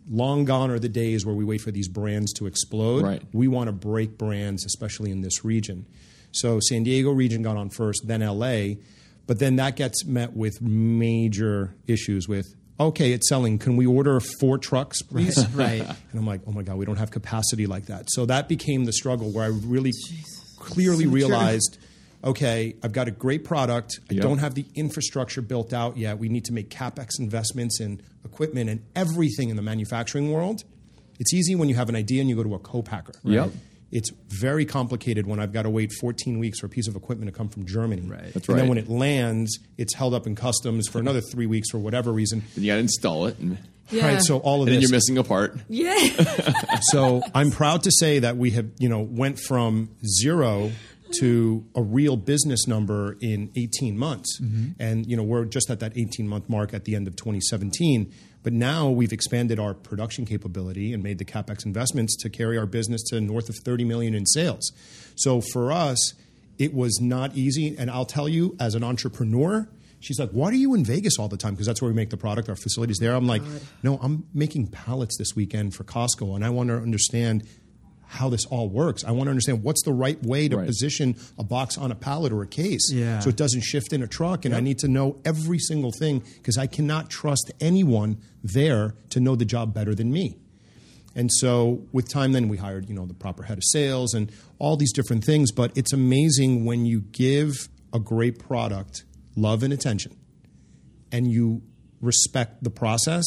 [0.08, 3.02] "Long gone are the days where we wait for these brands to explode.
[3.02, 3.22] Right.
[3.32, 5.86] We want to break brands, especially in this region."
[6.30, 8.76] So San Diego region got on first, then LA,
[9.26, 12.54] but then that gets met with major issues with.
[12.78, 13.58] Okay, it's selling.
[13.58, 15.46] Can we order four trucks, please?
[15.50, 15.80] Right.
[15.82, 18.06] And I'm like, oh my God, we don't have capacity like that.
[18.10, 19.92] So that became the struggle where I really
[20.58, 21.78] clearly realized
[22.24, 24.00] okay, I've got a great product.
[24.10, 24.22] I Yep.
[24.22, 26.18] don't have the infrastructure built out yet.
[26.18, 30.64] We need to make capex investments in equipment and everything in the manufacturing world.
[31.20, 33.12] It's easy when you have an idea and you go to a co-packer.
[33.24, 33.50] Yep.
[33.94, 37.32] It's very complicated when I've got to wait 14 weeks for a piece of equipment
[37.32, 38.02] to come from Germany.
[38.02, 38.34] Right.
[38.34, 41.70] That's and then when it lands, it's held up in customs for another three weeks
[41.70, 42.42] for whatever reason.
[42.54, 43.56] Then you got to install it, and,
[43.90, 44.14] Yeah.
[44.14, 44.22] Right.
[44.22, 44.90] So all of and then this.
[44.90, 45.56] you're missing a part.
[45.68, 45.94] yeah.
[46.82, 50.72] so I'm proud to say that we have, you know, went from zero
[51.20, 54.40] to a real business number in 18 months.
[54.40, 54.82] Mm-hmm.
[54.82, 58.12] And, you know, we're just at that 18 month mark at the end of 2017.
[58.44, 62.66] But now we've expanded our production capability and made the capex investments to carry our
[62.66, 64.70] business to north of 30 million in sales.
[65.16, 66.14] So for us,
[66.58, 67.74] it was not easy.
[67.76, 69.66] And I'll tell you, as an entrepreneur,
[69.98, 71.54] she's like, Why are you in Vegas all the time?
[71.54, 72.48] Because that's where we make the product.
[72.48, 73.14] Our facility's there.
[73.14, 73.42] I'm like,
[73.82, 77.48] No, I'm making pallets this weekend for Costco, and I want to understand
[78.06, 79.04] how this all works.
[79.04, 80.66] I want to understand what's the right way to Right.
[80.66, 83.20] position a box on a pallet or a case Yeah.
[83.20, 84.44] so it doesn't shift in a truck.
[84.44, 89.20] And I need to know every single thing because I cannot trust anyone there to
[89.20, 90.36] know the job better than me.
[91.16, 94.30] And so with time then we hired, you know, the proper head of sales and
[94.58, 99.04] all these different things, but it's amazing when you give a great product
[99.36, 100.16] love and attention
[101.12, 101.62] and you
[102.00, 103.24] respect the process.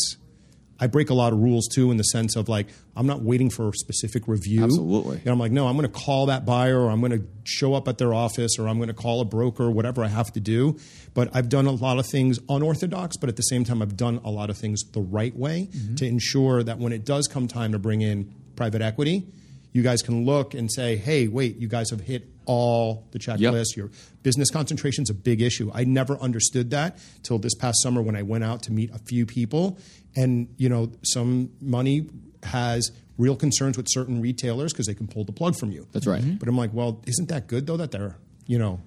[0.80, 3.50] I break a lot of rules too in the sense of like I'm not waiting
[3.50, 4.64] for a specific review.
[4.64, 5.18] Absolutely.
[5.18, 7.74] And I'm like, no, I'm going to call that buyer or I'm going to show
[7.74, 10.40] up at their office or I'm going to call a broker, whatever I have to
[10.40, 10.78] do.
[11.14, 14.22] But I've done a lot of things unorthodox, but at the same time, I've done
[14.24, 15.96] a lot of things the right way mm-hmm.
[15.96, 19.28] to ensure that when it does come time to bring in private equity,
[19.74, 23.76] you guys can look and say, hey, wait, you guys have hit all the checklists.
[23.76, 23.92] Your
[24.24, 25.70] business concentration is a big issue.
[25.74, 28.98] I never understood that till this past summer when I went out to meet a
[29.00, 29.78] few people.
[30.16, 32.10] And, you know, some money
[32.44, 35.88] has real concerns with certain retailers because they can pull the plug from you.
[35.92, 36.24] That's right.
[36.40, 38.16] But I'm like, well, isn't that good though that they're,
[38.48, 38.82] you know,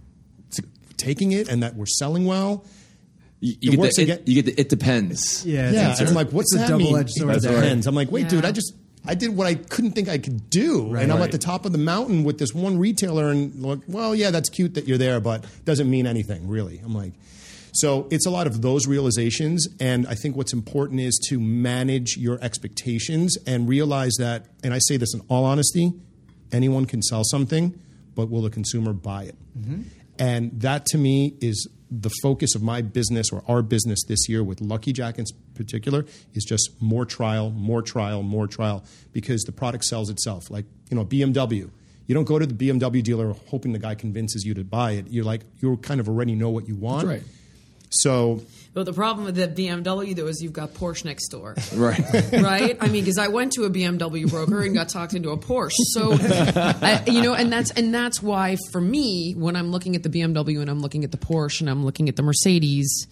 [0.96, 2.64] taking it and that we're selling well?
[3.42, 5.46] You, you, get the, it, you get the it depends.
[5.46, 6.88] Yeah, Yeah, and I'm like, what's it's that a mean?
[6.88, 7.60] double-edged sword It there.
[7.60, 7.86] depends.
[7.86, 8.74] I'm like, wait, dude, I just
[9.06, 11.24] I did what I couldn't think I could do, and I'm Right.
[11.24, 14.48] at the top of the mountain with this one retailer, and like, well, yeah, that's
[14.50, 16.80] cute that you're there, but doesn't mean anything really.
[16.84, 17.14] I'm like,
[17.72, 22.16] so it's a lot of those realizations, and I think what's important is to manage
[22.16, 25.92] your expectations and realize that, and I say this in all honesty,
[26.52, 27.78] anyone can sell something,
[28.14, 29.36] but will the consumer buy it?
[29.58, 29.82] Mm-hmm.
[30.18, 34.44] And that to me is the focus of my business or our business this year
[34.44, 35.24] with Lucky Jack in
[35.54, 40.50] particular is just more trial, more trial, more trial because the product sells itself.
[40.50, 41.70] Like, you know, BMW.
[42.06, 45.06] You don't go to the BMW dealer hoping the guy convinces you to buy it.
[45.10, 47.06] You're like, you kind of already know what you want.
[47.06, 47.22] Right.
[47.90, 48.42] So
[48.72, 51.56] But the problem with the BMW though is you've got Porsche next door.
[51.74, 51.98] Right.
[52.32, 52.76] right?
[52.80, 55.72] I mean, because I went to a BMW broker and got talked into a Porsche.
[55.92, 60.02] So, I, you know, and that's and that's why for me, when I'm looking at
[60.02, 63.06] the BMW and I'm looking at the Porsche and I'm looking at the Mercedes,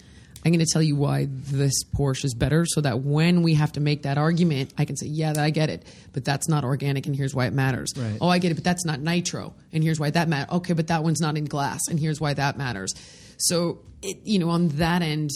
[0.45, 3.73] I'm going to tell you why this Porsche is better, so that when we have
[3.73, 7.07] to make that argument, I can say, yeah, I get it, but that's not organic,
[7.07, 7.91] and here's why it matters.
[7.97, 8.17] Right.
[8.21, 10.53] Oh, I get it, but that's not nitro, and here's why that matters.
[10.57, 12.93] Okay, but that one's not in glass, and here's why that matters.
[13.37, 15.29] So, it, you know, on that end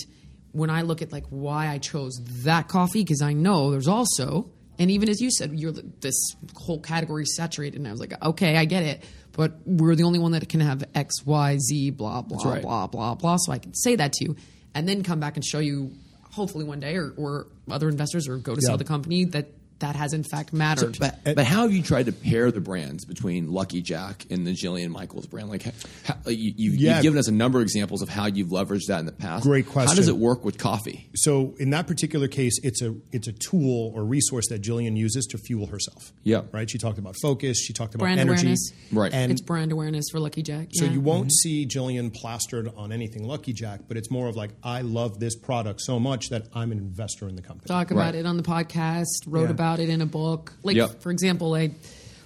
[0.52, 4.52] when I look at like why I chose that coffee, because I know there's also,
[4.78, 8.58] and even as you said, you're this whole category saturated, and I was like, okay,
[8.58, 12.22] I get it, but we're the only one that can have X, Y, Z, blah
[12.22, 12.62] blah right.
[12.62, 13.38] blah blah blah.
[13.38, 14.36] So I can say that to you,
[14.76, 15.92] and then come back and show you,
[16.32, 19.48] hopefully one day, or, or other investors, or go to sell the company that
[19.80, 20.98] that has in fact mattered.
[21.00, 24.52] But, but how have you tried to pair the brands between Lucky Jack and the
[24.52, 25.50] Jillian Michaels brand?
[25.50, 26.96] Like, how, you, you've, Yeah.
[26.96, 29.44] you've given us a number of examples of how you've leveraged that in the past.
[29.44, 29.90] Great question.
[29.90, 31.10] How does it work with coffee?
[31.16, 35.26] So in that particular case, it's a it's a tool or resource that Jillian uses
[35.28, 36.14] to fuel herself.
[36.24, 36.44] Yeah.
[36.52, 36.70] Right.
[36.70, 37.58] She talked about focus.
[37.60, 38.42] She talked about Brand energy.
[38.44, 38.72] awareness.
[38.92, 39.14] Right.
[39.14, 40.70] And it's brand awareness for Lucky Jack.
[40.74, 41.30] so you won't Mm-hmm.
[41.30, 45.36] see Jillian plastered on anything Lucky Jack, but it's more of like I love this
[45.36, 47.68] product so much that I'm an investor in the company.
[47.68, 48.16] talk about Right.
[48.16, 49.50] it on the podcast, wrote Yeah.
[49.52, 50.54] about it in a book.
[50.64, 51.02] Like, Yep.
[51.02, 51.72] for example, I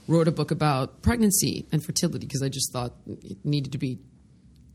[0.07, 3.99] wrote a book about pregnancy and fertility because I just thought it needed to be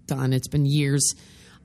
[0.07, 0.33] done.
[0.33, 1.15] It's been years.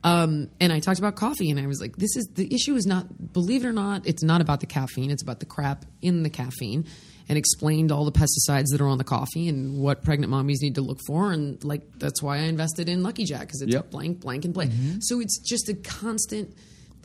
[0.04, 2.76] Um, and I talked about coffee, and I was like, "This is the issue.
[2.76, 5.10] Is not believe it or not, it's not about the caffeine.
[5.10, 6.84] It's about the crap in the caffeine."
[7.28, 10.76] And explained all the pesticides that are on the coffee and what pregnant mommies need
[10.76, 13.90] to look for, and like that's why I invested in Lucky Jack because it's Yep.
[13.90, 14.72] blank, blank, and blank.
[15.00, 16.54] So it's just a constant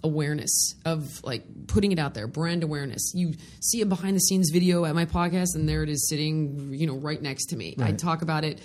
[0.04, 4.49] awareness of like putting it out there brand awareness you see a behind the scenes
[4.51, 7.76] video at my podcast and there it is sitting you know right next to me
[7.82, 8.60] i talk about it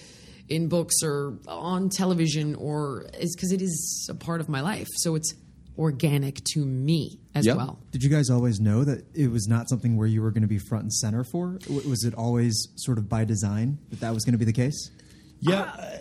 [0.48, 4.88] in books or on television or it's because it is a part of my life
[4.96, 5.32] so it's
[5.78, 7.56] organic to me as Yep.
[7.56, 10.42] well Did you guys always know that it was not something where you were going
[10.42, 11.60] to be front and center for?
[11.88, 14.90] Was it always sort of by design that that was going to be the case?
[15.38, 15.98] Yeah, uh,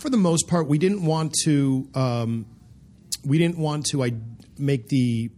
[0.00, 1.88] for the most part, we didn't want to.
[1.94, 2.46] Um,
[3.24, 4.10] we didn't want to I-
[4.58, 5.30] make the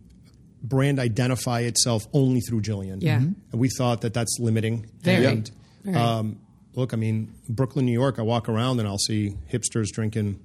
[0.63, 3.03] brand identify itself only through Jillian.
[3.03, 3.19] Yeah.
[3.21, 3.35] Mhm.
[3.53, 4.87] and we thought that that's limiting.
[5.03, 5.27] Very.
[5.27, 5.51] And,
[5.85, 5.97] Very.
[5.97, 6.39] um,
[6.75, 8.19] look, I mean, Brooklyn, New York.
[8.19, 10.39] I walk around and I'll see hipsters drinking.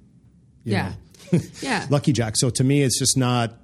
[0.64, 0.92] you yeah
[1.32, 2.36] know, yeah Lucky Jack.
[2.36, 3.54] So to me, it's just not.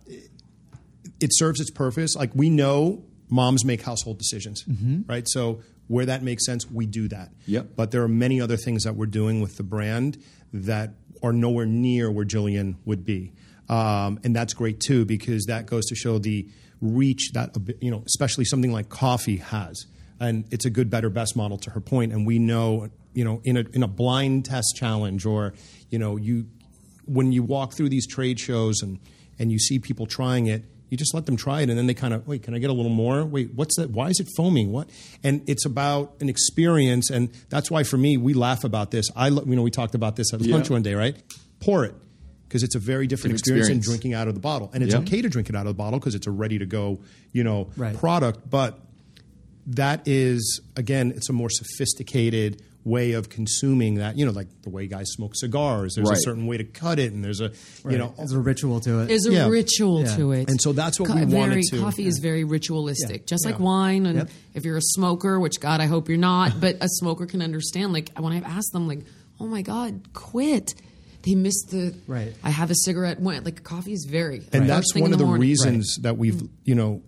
[1.20, 2.14] It serves its purpose.
[2.16, 4.64] Like we know, moms make household decisions,
[5.06, 5.26] right?
[5.28, 7.32] So where that makes sense, we do that.
[7.46, 7.70] Yep.
[7.76, 10.18] But there are many other things that we're doing with the brand
[10.52, 13.32] that are nowhere near where Jillian would be,
[13.68, 16.48] um, and that's great too because that goes to show the
[16.80, 19.86] reach that you know, especially something like coffee has.
[20.18, 22.12] And it's a good, better, best model to her point.
[22.12, 25.52] And we know, you know, in a in a blind test challenge, or
[25.90, 26.46] you know, you
[27.04, 28.98] when you walk through these trade shows and,
[29.38, 31.92] and you see people trying it, you just let them try it, and then they
[31.94, 32.42] kind of wait.
[32.44, 33.24] Can I get a little more?
[33.26, 33.90] Wait, what's that?
[33.90, 34.72] Why is it foaming?
[34.72, 34.88] What?
[35.22, 39.10] And it's about an experience, and that's why for me we laugh about this.
[39.14, 40.72] I you know we talked about this at lunch Yeah.
[40.72, 41.16] one day, right?
[41.60, 41.94] Pour it
[42.48, 44.94] because it's a very different An experience, than drinking out of the bottle, and it's
[44.94, 45.00] Yeah.
[45.00, 47.00] okay to drink it out of the bottle because it's a ready to go,
[47.32, 47.96] you know, Right.
[47.96, 48.48] product.
[48.48, 48.78] But
[49.68, 54.16] that is again, it's a more sophisticated way of consuming that.
[54.16, 55.94] You know, like the way guys smoke cigars.
[55.96, 56.16] There's Right.
[56.16, 57.50] a certain way to cut it, and there's a
[57.90, 59.06] you know there's a ritual to it.
[59.08, 59.48] There's a Yeah.
[59.48, 60.16] ritual Yeah.
[60.16, 63.22] to it, And so that's what Co- we very, wanted to- Coffee is very ritualistic,
[63.22, 63.26] Yeah.
[63.26, 64.06] just like wine.
[64.06, 64.30] And Yep.
[64.54, 67.92] if you're a smoker, which God, I hope you're not, but a smoker can understand.
[67.92, 69.00] Like when I've asked them, like,
[69.40, 70.74] "Oh my God, quit."
[71.26, 72.34] They missed the Right.
[72.44, 73.20] I have a cigarette.
[73.20, 75.42] When like coffee is very and first that's one of the morning.
[75.42, 76.48] reasons that we've mm.
[76.64, 77.02] you know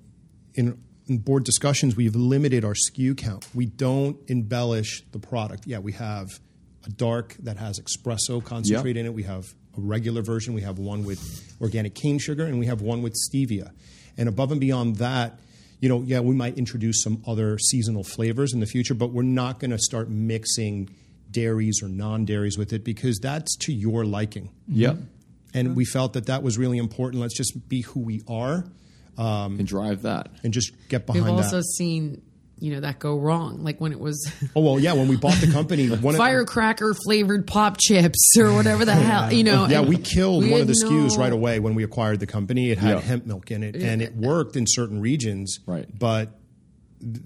[0.55, 3.47] in, in board discussions we've limited our SKU count.
[3.55, 5.66] We don't embellish the product.
[5.66, 6.29] Yeah, we have
[6.85, 9.14] a dark that has espresso concentrate in it.
[9.14, 9.45] We have
[9.77, 10.53] a regular version.
[10.53, 13.71] We have one with organic cane sugar, and we have one with stevia.
[14.16, 15.39] And above and beyond that.
[15.81, 19.23] You know, yeah, we might introduce some other seasonal flavors in the future, but we're
[19.23, 20.91] not going to start mixing
[21.31, 24.97] dairies or non-dairies with it because that's to your liking Yep.
[25.55, 27.20] and we felt that that was really important.
[27.20, 28.64] Let's just be who we are
[29.16, 30.31] um, And drive that.
[30.45, 31.64] and just get behind We've also that.
[31.64, 32.22] seen
[32.61, 34.93] you know that go wrong, like when it was Oh well, yeah.
[34.95, 39.33] When we bought the company, one of- firecracker flavored pop chips or whatever the hell
[39.33, 39.66] you know.
[39.68, 41.85] yeah, and we killed we one of the had SKUs no- right away when we
[41.85, 42.70] acquired the company.
[42.70, 43.01] It had Yeah.
[43.01, 45.59] hemp milk in it, and it worked in certain regions.
[45.66, 45.87] Right.
[45.97, 46.38] but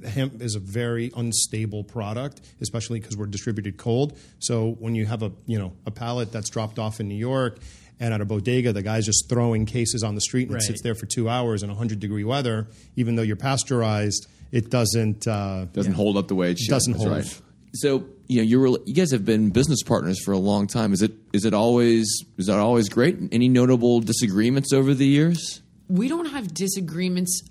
[0.07, 4.19] hemp is a very unstable product, especially because we're distributed cold.
[4.39, 7.59] So when you have a you know a pallet that's dropped off in New York.
[8.01, 10.63] And at a bodega, the guy's just throwing cases on the street and Right.
[10.65, 12.67] it sits there for two hours in 100 degree weather.
[12.97, 16.71] Even though you're pasteurized, it doesn't uh, Doesn't hold up the way it should.
[16.71, 17.17] doesn't That's hold.
[17.17, 17.41] right.
[17.75, 20.93] So you know you're you guys have been business partners for a long time.
[20.93, 22.09] Is it is it always
[22.39, 23.19] is that always great?
[23.31, 25.61] Any notable disagreements over the years?
[25.89, 27.43] we don't have disagreements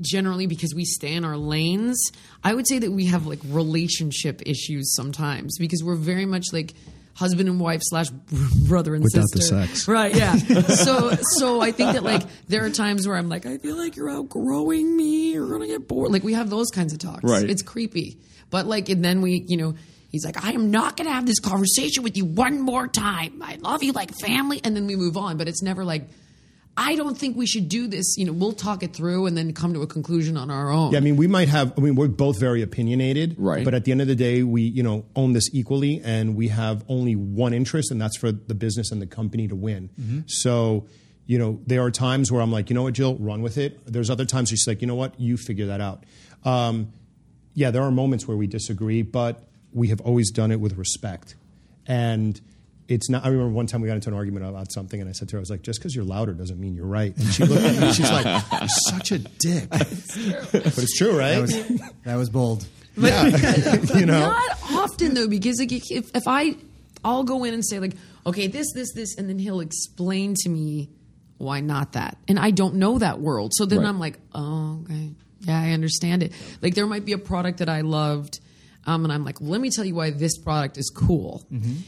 [0.00, 1.98] generally because we stay in our lanes.
[2.44, 6.74] I would say that we have like relationship issues sometimes because we're very much like
[7.14, 8.10] husband and wife slash
[8.68, 9.66] brother and Without the sister.
[9.66, 9.88] sex.
[9.88, 10.14] right?
[10.14, 10.34] Yeah.
[10.36, 13.96] so so I think that like there are times where I'm like I feel like
[13.96, 15.32] you're outgrowing me.
[15.32, 16.12] You're gonna get bored.
[16.12, 17.24] Like we have those kinds of talks.
[17.24, 17.48] Right.
[17.48, 18.18] It's creepy,
[18.50, 19.74] but like and then we you know.
[20.08, 23.42] He's like, I am not going to have this conversation with you one more time.
[23.42, 24.60] I love you like family.
[24.64, 25.36] And then we move on.
[25.36, 26.08] But it's never like,
[26.78, 28.18] I don't think we should do this.
[28.18, 30.92] You know, we'll talk it through and then come to a conclusion on our own.
[30.92, 31.72] Yeah, I mean, we might have.
[31.78, 33.64] I mean, we're both very opinionated, Right.
[33.64, 36.48] But at the end of the day, we you know own this equally, and we
[36.48, 40.24] have only one interest, and that's for the business and the company to win.
[40.26, 40.86] So,
[41.24, 43.80] you know, there are times where I'm like, you know what, Jill, run with it.
[43.86, 46.04] There's other times she's like, you know what, you figure that out.
[46.44, 46.92] Um,
[47.54, 51.36] yeah, there are moments where we disagree, but we have always done it with respect,
[51.86, 52.40] and.
[52.88, 53.24] It's not.
[53.24, 55.36] I remember one time we got into an argument about something, and I said to
[55.36, 57.64] her, "I was like, just because you're louder doesn't mean you're right." And she looked
[57.64, 59.82] at me, and she's like, "You're such a dick," but
[60.78, 61.32] it's true, right?
[61.34, 62.66] That was, that was bold.
[62.96, 66.56] you know, Not often though, because like if, if I,
[67.04, 67.92] I'll go in and say like,
[68.24, 70.88] okay, this, this, this, and then he'll explain to me
[71.38, 73.88] why not that, and I don't know that world, so then Right.
[73.88, 75.10] I'm like, oh, okay,
[75.40, 76.32] yeah, I understand it.
[76.62, 78.40] Like there might be a product that I loved.
[78.86, 81.44] Um, and I'm like, let me tell you why this product is cool.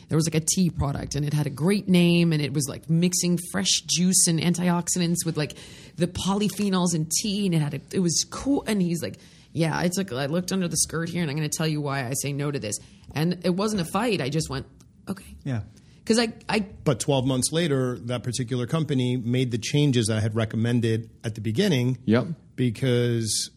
[0.09, 2.69] There was like a tea product, and it had a great name, and it was
[2.69, 5.55] like mixing fresh juice and antioxidants with like
[5.97, 8.65] the polyphenols in tea, and it had a, it was cool.
[8.67, 9.19] And he's like,
[9.53, 11.81] yeah, I took I looked under the skirt here, and I'm going to tell you
[11.81, 12.77] why I say no to this.
[13.15, 14.21] And it wasn't a fight.
[14.21, 14.67] I just went,
[15.09, 15.61] okay, Yeah.
[16.01, 20.35] because I I But 12 months later, that particular company made the changes I had
[20.35, 21.99] recommended at the beginning.
[22.07, 22.27] Yep.
[22.57, 23.51] Because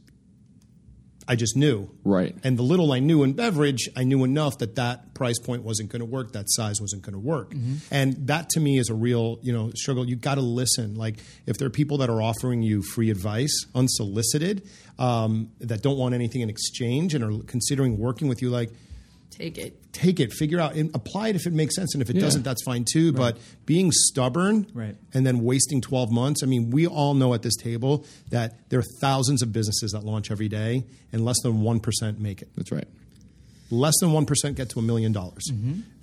[1.32, 1.90] I just knew.
[2.04, 2.36] Right.
[2.44, 5.90] And the little I knew in beverage, I knew enough that that price point wasn't
[5.90, 7.54] going to work, that size wasn't going to work.
[7.90, 10.06] And that to me is a real, you know, struggle.
[10.06, 10.96] You got to listen.
[10.96, 14.68] Like if there are people that are offering you free advice, unsolicited,
[15.00, 18.70] um, that don't want anything in exchange and are considering working with you, like,
[19.42, 19.94] take it.
[19.94, 22.22] take it, figure out, and apply it if it makes sense, and if it Yeah.
[22.22, 23.12] doesn't, that's fine too.
[23.12, 24.96] But being stubborn, Right.
[25.14, 26.44] and then wasting twelve months.
[26.44, 30.06] I mean, we all know at this table that there are thousands of businesses that
[30.06, 32.50] launch every day, and less than one percent make it.
[32.56, 32.88] That's right.
[33.70, 35.44] Less than one percent get to a million dollars,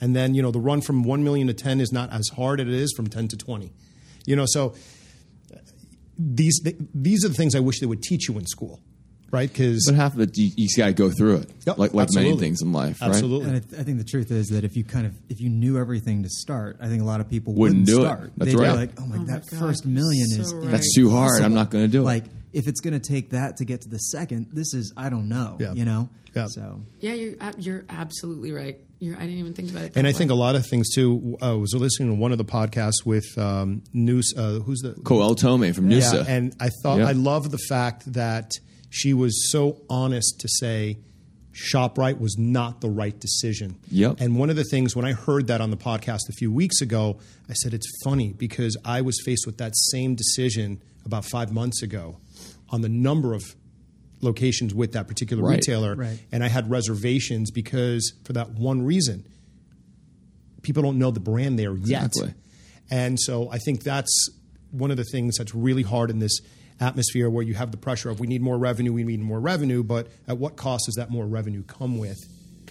[0.00, 2.60] and then you know the run from one million to ten is not as hard
[2.60, 3.72] as it is from ten to twenty.
[4.26, 4.74] You know, so
[5.54, 5.58] uh,
[6.18, 6.60] these
[6.94, 8.80] these are the things I wish they would teach you in school,
[9.30, 9.48] right?
[9.48, 12.08] Because But half of it, you, you got to go through it, Yep, like like
[12.14, 13.08] many things in life, right?
[13.10, 13.48] absolutely.
[13.48, 15.48] And I, th- I think the truth is that if you kind of if you
[15.50, 18.06] knew everything to start, I think a lot of people Wouldn't wouldn't, do it.
[18.06, 18.32] start.
[18.36, 18.72] That's They'd right.
[18.72, 20.70] be like, "Oh my, Oh my that God, first million is right.
[20.70, 21.42] That's too hard.
[21.42, 22.04] I'm not going to do it.
[22.04, 25.08] like if it's going to take that to get to the second, this is I
[25.10, 25.56] don't know.
[25.60, 25.72] Yeah.
[25.74, 26.08] You know.
[26.34, 26.46] Yeah.
[26.46, 28.78] So Yeah, you're you're absolutely right.
[29.00, 29.92] You're, I didn't even think about it.
[29.96, 31.38] And that I think a lot of things too.
[31.40, 34.34] uh, I was listening to one of the podcasts with um, News.
[34.36, 36.26] Uh, who's the Koel Thomae from Yeah, Noosa.
[36.28, 37.08] and I thought Yeah.
[37.08, 38.50] I love the fact that
[38.90, 40.98] she was so honest to say
[41.52, 43.76] ShopRite was not the right decision.
[43.90, 44.20] Yep.
[44.20, 46.80] And one of the things when I heard that on the podcast a few weeks
[46.80, 47.18] ago,
[47.48, 51.82] I said it's funny because I was faced with that same decision about five months
[51.82, 52.18] ago
[52.70, 53.42] on the number of
[54.20, 55.56] locations with that particular Right.
[55.56, 56.18] retailer, Right.
[56.30, 59.24] and I had reservations because for that one reason,
[60.62, 62.06] people don't know the brand there yet.
[62.06, 62.34] Exactly.
[62.90, 64.28] And so I think that's
[64.70, 66.38] one of the things that's really hard in this
[66.80, 69.82] atmosphere where you have the pressure of we need more revenue, we need more revenue,
[69.82, 72.18] but at what cost does that more revenue come with?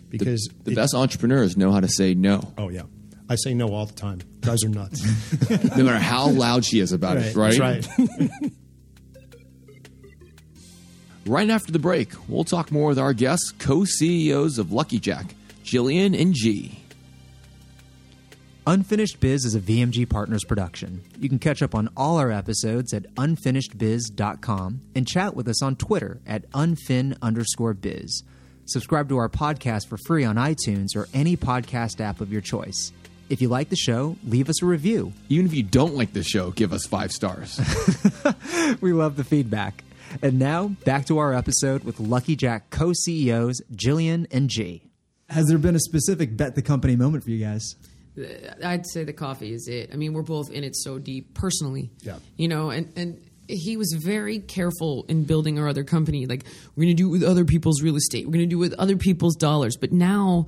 [0.09, 2.83] Because the it- best entrepreneurs know how to say no, Oh yeah,
[3.29, 4.21] I say no all the time.
[4.41, 5.03] Guys are nuts.
[5.77, 7.35] no matter how loud she is about it.
[7.35, 7.57] Right.
[7.59, 7.87] That's
[8.19, 8.29] right.
[11.25, 15.25] Right after the break, we'll talk more with our guests, co-CEOs of Lucky Jack,
[15.63, 16.79] Jillian and G.
[18.67, 21.01] Unfinished Biz is a VMG Partners production.
[21.17, 25.77] You can catch up on all our episodes at unfinishedbiz.com and chat with us on
[25.77, 28.23] Twitter at unfin underscore biz.
[28.65, 32.91] Subscribe to our podcast for free on iTunes or any podcast app of your choice.
[33.29, 35.13] If you like the show, leave us a review.
[35.29, 37.61] Even if you don't like the show, give us five stars.
[38.81, 39.85] We love the feedback.
[40.21, 44.81] And now, back to our episode with Lucky Jack co CEOs Jillian and G.
[45.29, 47.75] Has there been a specific bet the company moment for you guys?
[48.63, 49.91] I'd say the coffee is it.
[49.93, 51.91] I mean, we're both in it so deep personally.
[52.01, 52.17] Yeah.
[52.35, 56.25] You know, and and he was very careful in building our other company.
[56.25, 56.43] Like
[56.75, 58.25] we're going to do it with other people's real estate.
[58.25, 59.77] We're going to do it with other people's dollars.
[59.77, 60.47] But now,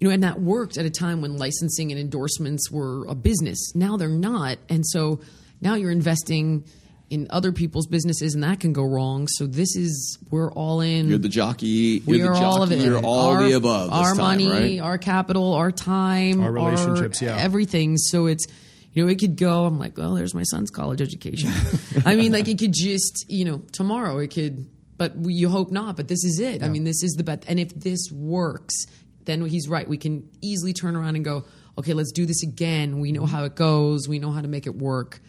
[0.00, 3.74] you know, and that worked at a time when licensing and endorsements were a business.
[3.74, 5.20] Now they're not, and so
[5.60, 6.64] now you're investing
[7.10, 9.28] in other people's businesses, and that can go wrong.
[9.28, 11.08] So this is we're all in.
[11.08, 12.02] You're the jockey.
[12.06, 12.80] we you're are the jockey, all of it.
[12.80, 13.90] You're all our, the above.
[13.90, 14.80] this Our time, money, right?
[14.80, 17.36] our capital, our time, Our relationships, yeah.
[17.36, 17.96] everything.
[17.98, 18.46] So it's
[18.92, 19.64] you know it could go.
[19.64, 21.50] I'm like, well, there's my son's college education.
[22.06, 25.70] I mean, like it could just you know tomorrow it could, but we, you hope
[25.70, 25.96] not.
[25.96, 26.62] But this is it.
[26.62, 27.44] I mean, this is the bet.
[27.48, 28.86] And if this works,
[29.24, 29.86] then he's right.
[29.86, 31.44] We can easily turn around and go,
[31.78, 33.00] okay, let's do this again.
[33.00, 34.08] We know how it goes.
[34.08, 35.20] We know how to make it work.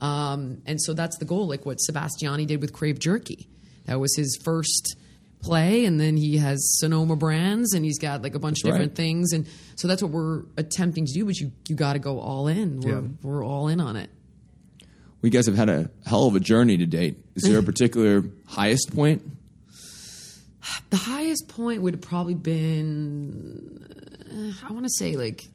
[0.00, 3.48] Um, and so that's the goal, like what Sebastiani did with Krave Jerky.
[3.86, 4.96] That was his first
[5.42, 8.92] play, and then he has Sonoma brands, and he's got like a bunch of different
[8.92, 8.96] Right.
[8.96, 11.24] things, and so that's what we're attempting to do.
[11.26, 12.80] But you you got to go all in.
[12.80, 13.08] We're Yeah.
[13.22, 14.10] we're all in on it.
[15.22, 17.16] We guys have had a hell of a journey to date.
[17.34, 19.22] Is there a particular highest point?
[20.90, 23.86] The highest point would have probably been,
[24.30, 25.46] uh, I want to say like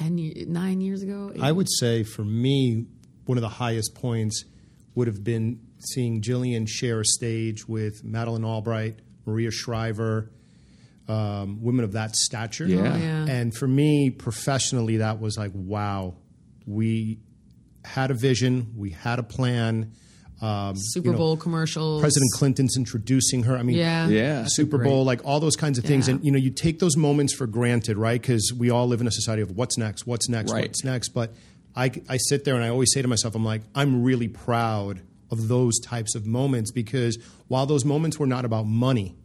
[0.00, 1.32] ten years, nine years ago.
[1.40, 2.86] I would say for me,
[3.26, 4.44] one of the highest points
[4.94, 10.30] would have been seeing Jillian share a stage with Madeleine Albright, Maria Shriver,
[11.08, 12.66] um, women of that stature.
[12.66, 12.92] Yeah.
[12.92, 13.26] Oh, yeah.
[13.28, 16.16] And for me, professionally, that was like, wow,
[16.66, 17.20] we
[17.84, 19.92] had a vision, we had a plan.
[20.42, 22.00] Um, Super you know, Bowl commercials.
[22.00, 23.56] President Clinton's introducing her.
[23.56, 24.08] I mean, Yeah.
[24.08, 24.44] Yeah.
[24.48, 26.08] Super Bowl, like all those kinds of things.
[26.08, 26.14] Yeah.
[26.14, 28.20] And you know, you take those moments for granted, right?
[28.20, 30.62] Because we all live in a society of what's next, what's next, Right.
[30.68, 31.10] what's next.
[31.10, 31.34] But
[31.76, 35.02] I, I sit there and I always say to myself, I'm like, I'm really proud
[35.30, 37.18] of those types of moments because
[37.48, 39.16] while those moments were not about money,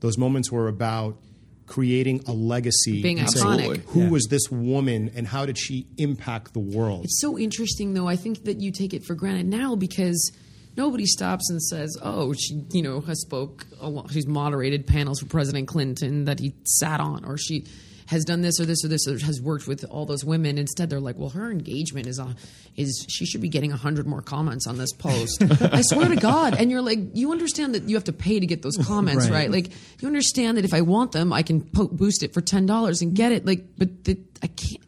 [0.00, 1.18] those moments were about
[1.66, 3.00] creating a legacy.
[3.02, 3.58] Being iconic.
[3.60, 4.10] saying, Who Yeah.
[4.10, 7.04] was this woman and how did she impact the world?
[7.04, 8.08] It's so interesting, though.
[8.08, 10.32] I think that you take it for granted now because
[10.76, 13.66] nobody stops and says, "Oh, she, you know, has spoke.
[13.80, 17.64] A lot, she's moderated panels for President Clinton that he sat on, or she
[18.08, 20.90] has done this or this or this, or has worked with all those women." Instead,
[20.90, 22.34] they're like, "Well, her engagement is a,
[22.76, 26.54] is she should be getting hundred more comments on this post." I swear to God,
[26.54, 29.48] and you're like, you understand that you have to pay to get those comments, Right.
[29.48, 29.50] right?
[29.50, 32.66] Like, you understand that if I want them, I can po- boost it for ten
[32.66, 33.46] dollars and get it.
[33.46, 34.83] Like, but the, I can't.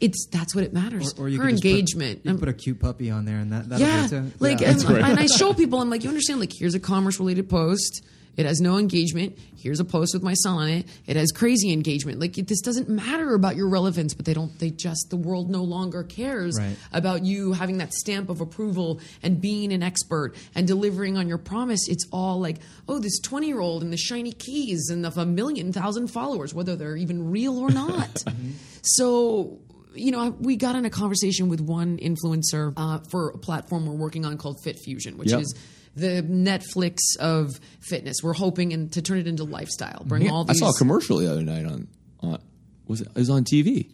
[0.00, 1.14] It's that's what it matters.
[1.18, 2.20] Or, or you her could just put- engagement.
[2.24, 4.70] you put a cute puppy on there, and that that'll yeah, do it like Yeah.
[4.72, 6.40] and, and I show people, I'm like, you understand?
[6.40, 8.04] Like, here's a commerce related post.
[8.36, 9.38] It has no engagement.
[9.56, 10.86] Here's a post with my son on it.
[11.06, 12.20] It has crazy engagement.
[12.20, 14.56] Like it, this doesn't matter about your relevance, but they don't.
[14.58, 16.76] They just the world no longer cares Right.
[16.92, 21.38] about you having that stamp of approval and being an expert and delivering on your
[21.38, 21.88] promise.
[21.88, 25.24] It's all like, oh, this 20 year old and the shiny keys and the a
[25.24, 27.96] million thousand followers, whether they're even real or not.
[28.26, 28.50] Mm-hmm.
[28.82, 29.58] so
[29.96, 33.94] you know, we got in a conversation with one influencer uh, for a platform we're
[33.94, 35.40] working on called Fit Fusion, which Yep.
[35.40, 35.54] is
[35.94, 38.16] the Netflix of fitness.
[38.22, 40.02] We're hoping and to turn it into lifestyle.
[40.04, 41.88] Bring all I saw a commercial the other night on,
[42.20, 42.38] on
[42.86, 43.90] was it, it was on TV.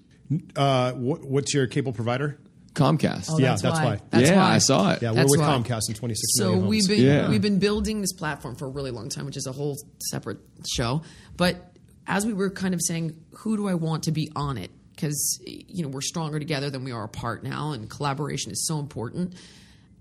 [0.56, 2.38] Uh, what, what's your cable provider?
[2.74, 3.26] Comcast.
[3.30, 3.84] Oh, Yeah, that's, that's why.
[3.84, 4.00] why.
[4.10, 4.54] That's yeah, why.
[4.54, 5.02] I saw it.
[5.02, 5.46] Yeah, we're That's with why.
[5.58, 7.28] Comcast in 26 So million we've been Yeah.
[7.28, 9.76] we've been building this platform for a really long time, which is a whole
[10.10, 10.38] separate
[10.74, 11.02] show.
[11.36, 11.76] But
[12.06, 14.70] as we were kind of saying, who do I want to be on it?
[15.02, 18.78] Because you know we're stronger together than we are apart now, and collaboration is so
[18.78, 19.34] important.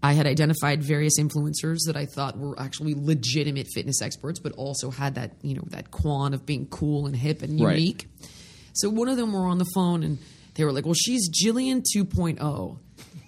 [0.03, 4.91] I had identified various influencers that I thought were actually legitimate fitness experts, but also
[4.91, 7.79] had that you know that quan of being cool and hip and Right.
[7.79, 8.09] unique.
[8.73, 10.19] So one of them were on the phone and
[10.53, 12.77] they were like, "Well, she's Jillian 2.0."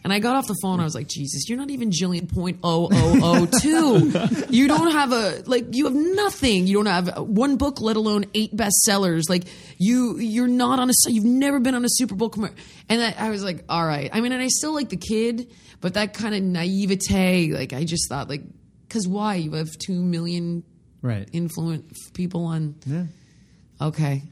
[0.03, 0.81] And I got off the phone.
[0.81, 4.47] I was like, "Jesus, you're not even Jillian 0.0002.
[4.51, 5.73] you don't have a like.
[5.73, 6.67] You have nothing.
[6.67, 9.29] You don't have one book, let alone eight bestsellers.
[9.29, 9.45] Like
[9.77, 10.93] you, you're not on a.
[11.07, 12.57] You've never been on a Super Bowl commercial."
[12.89, 15.49] And I, I was like, "All right." I mean, and I still like the kid,
[15.79, 18.41] but that kind of naivete, like I just thought, like,
[18.87, 19.35] because why?
[19.35, 20.63] You have two million
[21.01, 21.29] right.
[21.31, 22.75] influent people on.
[22.85, 23.05] yeah.
[23.79, 24.23] Okay.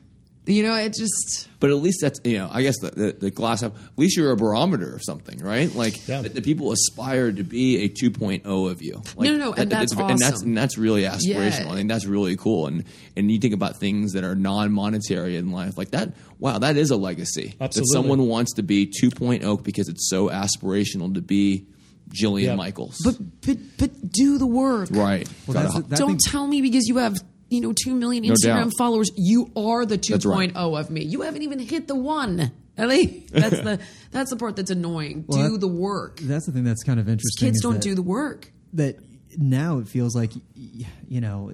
[0.47, 3.31] You know, it just But at least that's you know, I guess the, the, the
[3.31, 3.73] glass half.
[3.75, 5.73] At least you're a barometer of something, right?
[5.73, 6.23] Like Yeah.
[6.23, 8.95] the, the people aspire to be a 2.0 of you.
[9.15, 10.47] Like, No, no, no, and that's and that's awesome.
[10.49, 11.65] and that's really aspirational.
[11.65, 11.71] Yeah.
[11.71, 12.65] I think that's really cool.
[12.65, 12.85] And
[13.15, 16.13] and you think about things that are non-monetary in life, like that.
[16.39, 17.53] Wow, that is a legacy.
[17.59, 21.67] That someone wants to be 2.0 because it's so aspirational to be
[22.09, 22.55] Jillian Yeah.
[22.55, 22.97] Michaels.
[23.05, 23.15] but
[23.45, 24.89] but but do the work.
[24.91, 25.29] right.
[25.45, 27.21] Well, that's that Don't thing- tell me because you have
[27.51, 28.73] you know two million No Instagram doubt.
[28.77, 29.11] followers.
[29.15, 30.51] You are the 2.0 That's right.
[30.55, 31.03] Oh of me.
[31.03, 32.51] You haven't even hit the one.
[32.77, 33.79] Ellie, that's the
[34.11, 35.25] that's the part that's annoying.
[35.27, 36.19] Well, do that- the work.
[36.21, 37.49] That's the thing that's kind of interesting.
[37.49, 38.51] Kids don't that- do the work.
[38.73, 38.97] that
[39.37, 41.51] now it feels like you know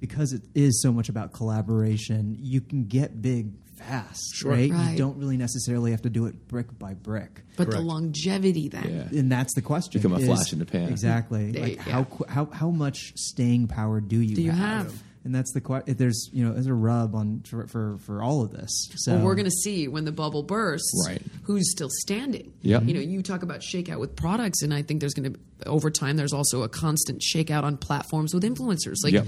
[0.00, 4.70] because it is so much about collaboration you can get big fast right?
[4.70, 4.92] Right.
[4.92, 9.08] you don't really necessarily have to do it brick by brick But the longevity then.
[9.12, 9.18] Yeah.
[9.20, 10.88] and that's the question Become a is- flash in the pan.
[10.88, 11.92] exactly They- like yeah.
[11.92, 15.02] how how how much staying power do you Do you have, have?
[15.28, 18.40] And that's the que- there's you know there's a rub on for for, for all
[18.42, 18.70] of this.
[18.96, 21.20] So Well, we're going to see when the bubble bursts, Right.
[21.42, 22.54] who's still standing.
[22.62, 22.84] Yep.
[22.86, 25.90] You know, you talk about shakeout with products, and I think there's going to, over
[25.90, 28.96] time, there's also a constant shakeout on platforms with influencers.
[29.04, 29.26] Like, Yep.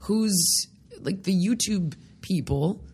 [0.00, 0.66] who's,
[1.00, 2.84] like, the YouTube people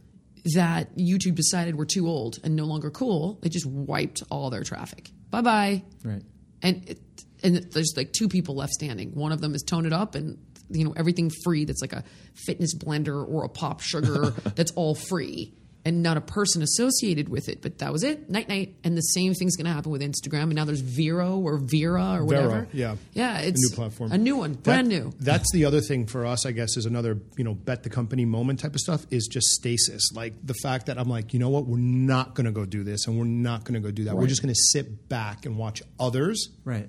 [0.54, 4.62] that YouTube decided were too old and no longer cool, they just wiped all their
[4.64, 5.10] traffic.
[5.30, 5.82] Bye bye.
[6.04, 6.22] right.
[6.62, 6.98] And, it,
[7.42, 9.10] and there's like two people left standing.
[9.14, 10.38] One of them is Tone It Up and
[10.70, 12.04] you know everything free that's like a
[12.46, 15.52] fitness blender or a pop sugar that's all free
[15.84, 17.60] and not a person associated with it.
[17.60, 18.30] But that was it.
[18.30, 18.76] Night night.
[18.84, 20.42] And the same thing's going to happen with Instagram.
[20.44, 22.68] And now there's Vero or Vera or whatever.
[22.72, 22.94] yeah.
[23.14, 23.40] yeah.
[23.40, 24.12] It's a new platform.
[24.12, 25.12] a new one, That- brand new.
[25.18, 28.24] That's the other thing for us, I guess, is another you know bet the company
[28.24, 30.12] moment type of stuff is just stasis.
[30.14, 32.84] Like the fact that I'm like, you know what, we're not going to go do
[32.84, 34.16] this, and we're not going to go do that.
[34.16, 36.88] We're just going to sit back and watch others Right.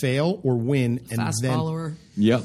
[0.00, 1.94] fail or win, and then follower.
[2.16, 2.44] Yep.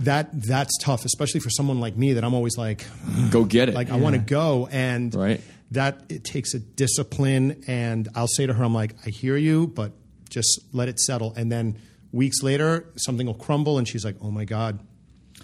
[0.00, 2.84] That that's tough, especially for someone like me that I'm always like,
[3.30, 3.74] Go get it.
[3.74, 5.40] like I want to go, and Right.
[5.70, 7.62] that it takes a discipline.
[7.66, 9.92] And I'll say to her, I'm like, I hear you, but
[10.28, 11.32] just let it settle.
[11.36, 11.78] And then
[12.12, 14.80] weeks later, something will crumble, and she's like, Oh my god.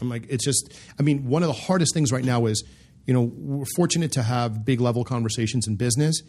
[0.01, 0.73] I'm like, it's just.
[0.99, 2.65] I mean, one of the hardest things right now is,
[3.07, 6.23] you know, we're fortunate to have big level conversations in business,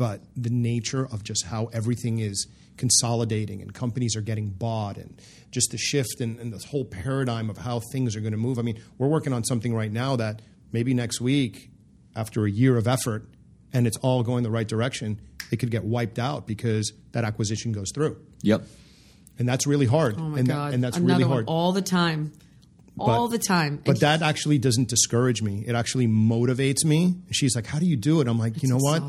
[0.00, 2.46] but the nature of just how everything is
[2.78, 5.20] consolidating and companies are getting bought and
[5.50, 8.58] just the shift and, and the whole paradigm of how things are going to move.
[8.58, 10.40] I mean, we're working on something right now that
[10.72, 11.68] maybe next week,
[12.16, 13.28] after a year of effort,
[13.74, 15.20] and it's all going the right direction,
[15.50, 18.16] it could get wiped out because that acquisition goes through.
[18.40, 18.62] Yep.
[19.38, 20.14] And that's really hard.
[20.16, 20.72] Oh my and, that- God.
[20.72, 21.44] and that's Another really one hard.
[21.46, 22.32] all the time.
[22.98, 23.82] all the time.
[23.84, 25.62] But And that actually doesn't discourage me.
[25.66, 27.16] It actually motivates me.
[27.32, 28.28] She's like, How do you do it?
[28.28, 29.02] I'm like, You know what?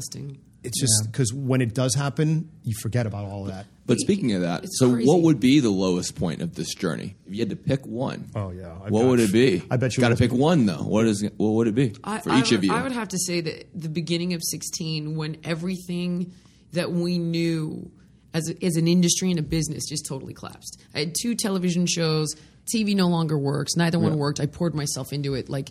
[0.64, 0.70] Exhausting.
[0.70, 3.66] It's just because when it does happen, you forget about all of that.
[3.88, 5.08] But speaking of that, It's so crazy.
[5.08, 7.16] what would be the lowest point of this journey?
[7.28, 8.68] If you had to pick one, Oh, yeah.
[8.68, 9.64] I what bet- would it be?
[9.70, 10.84] I bet you got to it- pick one though.
[10.84, 11.24] What is?
[11.38, 12.74] What would it be I, for I each would, of you?
[12.74, 16.32] I would have to say that the beginning of 16, when everything
[16.74, 17.92] that we knew
[18.34, 20.80] as, a, as an industry and a business just totally collapsed.
[20.96, 22.34] I had two television shows.
[22.74, 23.76] TV no longer works.
[23.76, 24.18] Neither one Yeah.
[24.20, 24.40] worked.
[24.40, 25.70] I poured myself into it like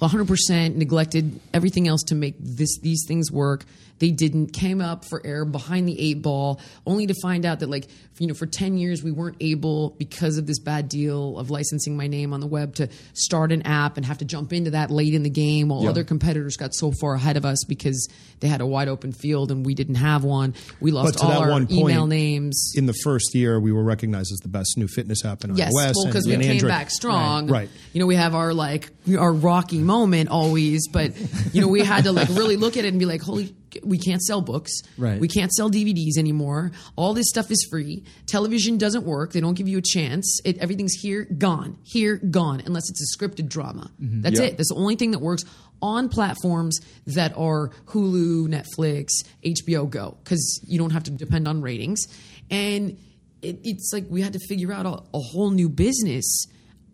[0.00, 3.64] 100% neglected everything else to make this these things work.
[4.00, 7.70] They didn't came up for air behind the eight ball, only to find out that
[7.70, 7.86] like
[8.18, 11.96] you know for ten years we weren't able because of this bad deal of licensing
[11.96, 14.90] my name on the web to start an app and have to jump into that
[14.90, 15.90] late in the game while Yeah.
[15.90, 18.08] other competitors got so far ahead of us because
[18.40, 20.54] they had a wide open field and we didn't have one.
[20.80, 22.72] We lost all that our one email point, names.
[22.74, 25.72] In the first year, we were recognized as the best new fitness app in Yes,
[25.74, 26.68] iOS and, because we came Android.
[26.70, 27.48] back strong.
[27.48, 27.68] Right.
[27.92, 31.12] You know, we have our like our rocky moment always, but
[31.54, 33.54] you know, we had to like really look at it and be like, holy,
[33.84, 34.70] we can't sell books.
[34.98, 35.20] Right.
[35.20, 36.72] We can't sell DVDs anymore.
[36.96, 38.04] All this stuff is free.
[38.26, 39.32] Television doesn't work.
[39.32, 40.40] They don't give you a chance.
[40.44, 43.90] It, everything's here, gone, here, gone, unless it's a scripted drama.
[43.98, 44.46] That's Yeah.
[44.46, 44.56] it.
[44.56, 45.44] That's the only thing that works
[45.82, 49.08] on platforms that are Hulu, Netflix,
[49.44, 52.02] HBO Go, because you don't have to depend on ratings.
[52.50, 52.98] And
[53.42, 56.46] it, it's like we had to figure out a, a whole new business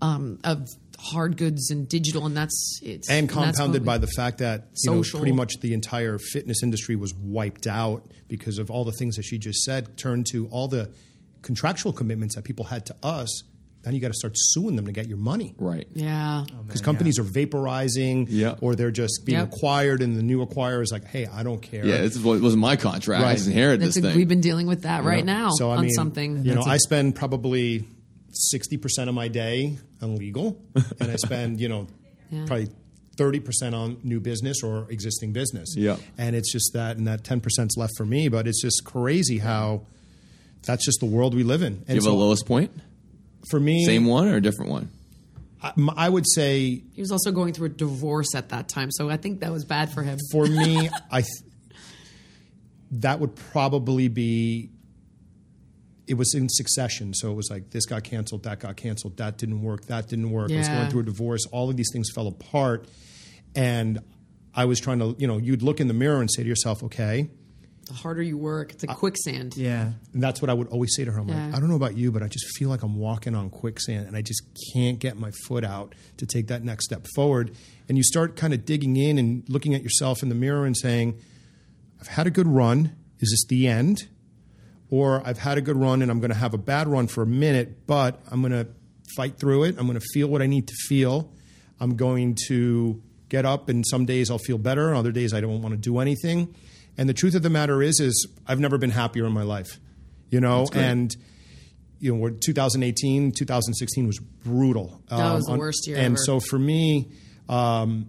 [0.03, 0.69] um, of
[1.13, 4.91] hard goods and digital, and that's it's and compounded what by the fact that you
[4.93, 9.17] know pretty much the entire fitness industry was wiped out because of all the things
[9.17, 10.91] that she just said turned to all the
[11.43, 13.43] contractual commitments that people had to us
[13.83, 15.87] then you got to start suing them to get your money right.
[15.95, 16.45] yeah.
[16.51, 18.57] Oh, because companies are vaporizing Yeah.
[18.61, 19.53] or they're just being Yep.
[19.55, 22.75] acquired and the new acquirer is like hey i don't care Yeah, this wasn't my
[22.75, 23.23] contract.
[23.23, 23.37] I Right.
[23.37, 24.17] just inherited That's this a, thing.
[24.17, 26.39] we've been dealing with that right now so I on mean, something.
[26.45, 27.87] You know, That's a- I spend probably
[28.37, 30.61] sixty percent of my day on legal,
[31.01, 31.87] and I spend you know
[32.31, 32.45] Yeah.
[32.47, 32.69] probably
[33.17, 35.75] thirty percent on new business or existing business.
[35.77, 35.97] Yeah.
[36.19, 38.29] and it's just that, and that ten percent's left for me.
[38.29, 39.83] But it's just crazy how
[40.67, 41.75] that's just the world we live in.
[41.75, 42.71] And Do you have so a lowest point?
[43.51, 44.91] for me, Same one or a different one?
[45.63, 49.09] I, I would say he was also going through a divorce at that time, so
[49.09, 50.19] I think that was bad for him.
[50.33, 51.31] for me, I th-
[52.93, 54.71] that would probably be.
[56.07, 59.39] It was in succession, so it was like this got canceled, that got canceled, that
[59.39, 60.53] didn't work, that didn't work.
[60.53, 61.45] I was going through a divorce.
[61.47, 62.87] All of these things fell apart,
[63.55, 63.99] and
[64.55, 66.83] I was trying to, you know, you'd look in the mirror and say to yourself,
[66.85, 67.29] okay.
[67.87, 69.57] The harder you work, it's a quicksand.
[69.57, 69.93] Yeah.
[70.13, 71.21] And that's what I would always say to her.
[71.21, 71.47] I'm Yeah.
[71.47, 74.09] like, I don't know about you, but I just feel like I'm walking on quicksand
[74.09, 74.43] and I just
[74.73, 77.53] can't get my foot out to take that next step forward.
[77.89, 80.77] And you start kind of digging in and looking at yourself in the mirror and
[80.77, 81.17] saying,
[82.01, 82.93] I've had a good run.
[83.21, 84.09] Is this the end?
[84.91, 87.23] Or I've had a good run and I'm going to have a bad run for
[87.23, 88.69] a minute, but I'm going to
[89.17, 89.77] fight through it.
[89.79, 91.33] I'm going to feel what I need to feel.
[91.81, 95.61] I'm going to get up and some days I'll feel better, other days I don't
[95.61, 96.55] want to do anything.
[96.97, 99.81] And the truth of the matter is is I've never been happier in my life.
[100.31, 101.15] You know, and
[101.99, 105.01] you know, we're 2018, 2016 was brutal.
[105.09, 106.17] That was the on- worst year And ever.
[106.17, 107.11] so for me,
[107.49, 108.09] um,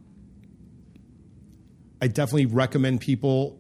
[2.02, 3.60] I definitely recommend people.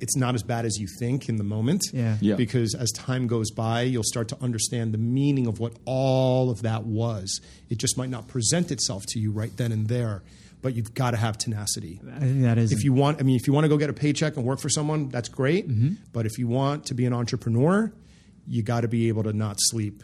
[0.00, 1.82] It's not as bad as you think in the moment.
[1.92, 2.16] Yeah.
[2.20, 2.36] Yeah.
[2.36, 6.62] Because as time goes by, you'll start to understand the meaning of what all of
[6.62, 7.40] that was.
[7.68, 10.22] It just might not present itself to you right then and there,
[10.62, 12.00] but you've got to have tenacity.
[12.14, 13.90] I think that is If you want, I mean, if you want to go get
[13.90, 15.68] a paycheck and work for someone, that's great.
[15.68, 15.94] Mm-hmm.
[16.12, 17.92] But if you want to be an entrepreneur,
[18.46, 20.02] you got to be able to not sleep.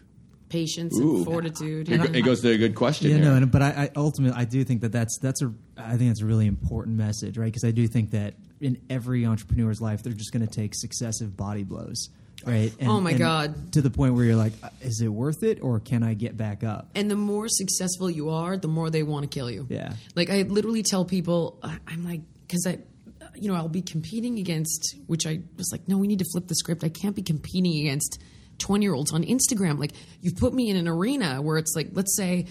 [0.48, 1.16] Patience Ooh.
[1.16, 1.88] and fortitude.
[1.88, 3.10] It, go- it goes to a good question.
[3.10, 3.24] Yeah, here.
[3.24, 6.10] no, and, but I, I ultimately I do think that that's that's a I think
[6.10, 7.46] that's a really important message, right?
[7.46, 11.36] Because I do think that in every entrepreneur's life, they're just going to take successive
[11.36, 12.08] body blows,
[12.46, 12.72] right?
[12.78, 13.72] And, Oh my and God.
[13.72, 16.36] To the point where you're like, uh, is it worth it, or can I get
[16.36, 16.88] back up?
[16.94, 19.66] And the more successful you are, the more they want to kill you.
[19.68, 19.94] Yeah.
[20.14, 22.78] Like I literally tell people, I'm like, because I,
[23.34, 26.46] you know, I'll be competing against, which I was like, no, we need to flip
[26.46, 26.84] the script.
[26.84, 28.22] I can't be competing against
[28.58, 29.78] 20 year olds on Instagram.
[29.78, 32.46] Like you've put me in an arena where it's like, let's say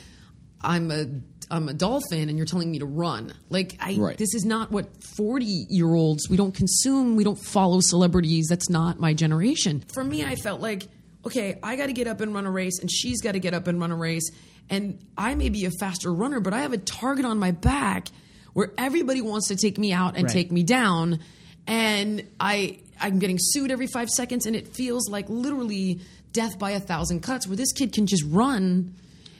[0.61, 1.05] I'm a
[1.51, 3.33] I'm a dolphin and you're telling me to run.
[3.49, 4.17] Like I Right.
[4.17, 8.47] this is not what 40 year olds we don't consume, we don't follow celebrities.
[8.49, 9.83] That's not my generation.
[9.93, 10.87] For me, I felt like
[11.25, 13.53] okay, I got to get up and run a race and she's got to get
[13.55, 14.29] up and run a race
[14.69, 18.07] and I may be a faster runner, but I have a target on my back
[18.53, 20.33] where everybody wants to take me out and Right.
[20.33, 21.19] take me down
[21.67, 25.99] and I I'm getting sued every 5 seconds and it feels like literally
[26.33, 28.93] death by a thousand cuts where this kid can just run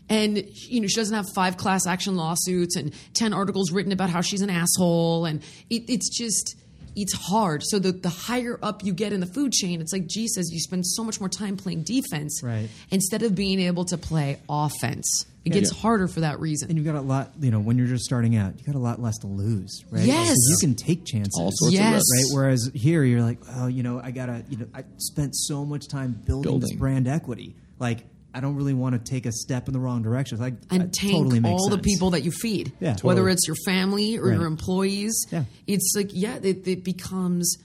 [0.10, 0.38] and
[0.70, 4.22] you know she doesn't have five class action lawsuits and 10 articles written about how
[4.22, 6.56] she's an asshole and it, it's just
[6.96, 10.06] it's hard so the, the higher up you get in the food chain it's like
[10.08, 12.70] g says you spend so much more time playing defense Right.
[12.92, 15.80] instead of being able to play offense it gets Yeah.
[15.80, 18.36] harder for that reason And you've got a lot, you know, when you're just starting
[18.36, 20.06] out, you got a lot less to lose, right?
[20.06, 20.30] Yes.
[20.30, 21.34] So you can take chances.
[21.40, 21.88] All sorts Yes.
[21.88, 22.12] of risks.
[22.12, 22.36] right?
[22.36, 25.88] Whereas here, you're like, oh, you know, I gotta, you know, I spent so much
[25.88, 27.56] time building, this brand equity.
[27.80, 30.38] Like, I don't really want to take a step in the wrong direction.
[30.40, 32.74] Like, and that tank totally makes all the people that you feed.
[32.82, 32.98] Yeah.
[33.02, 34.38] Whether it's your family or Right.
[34.38, 35.16] your employees.
[35.32, 35.46] Yeah.
[35.68, 37.56] It's like, yeah, it, it becomes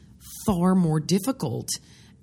[0.47, 1.69] far more difficult.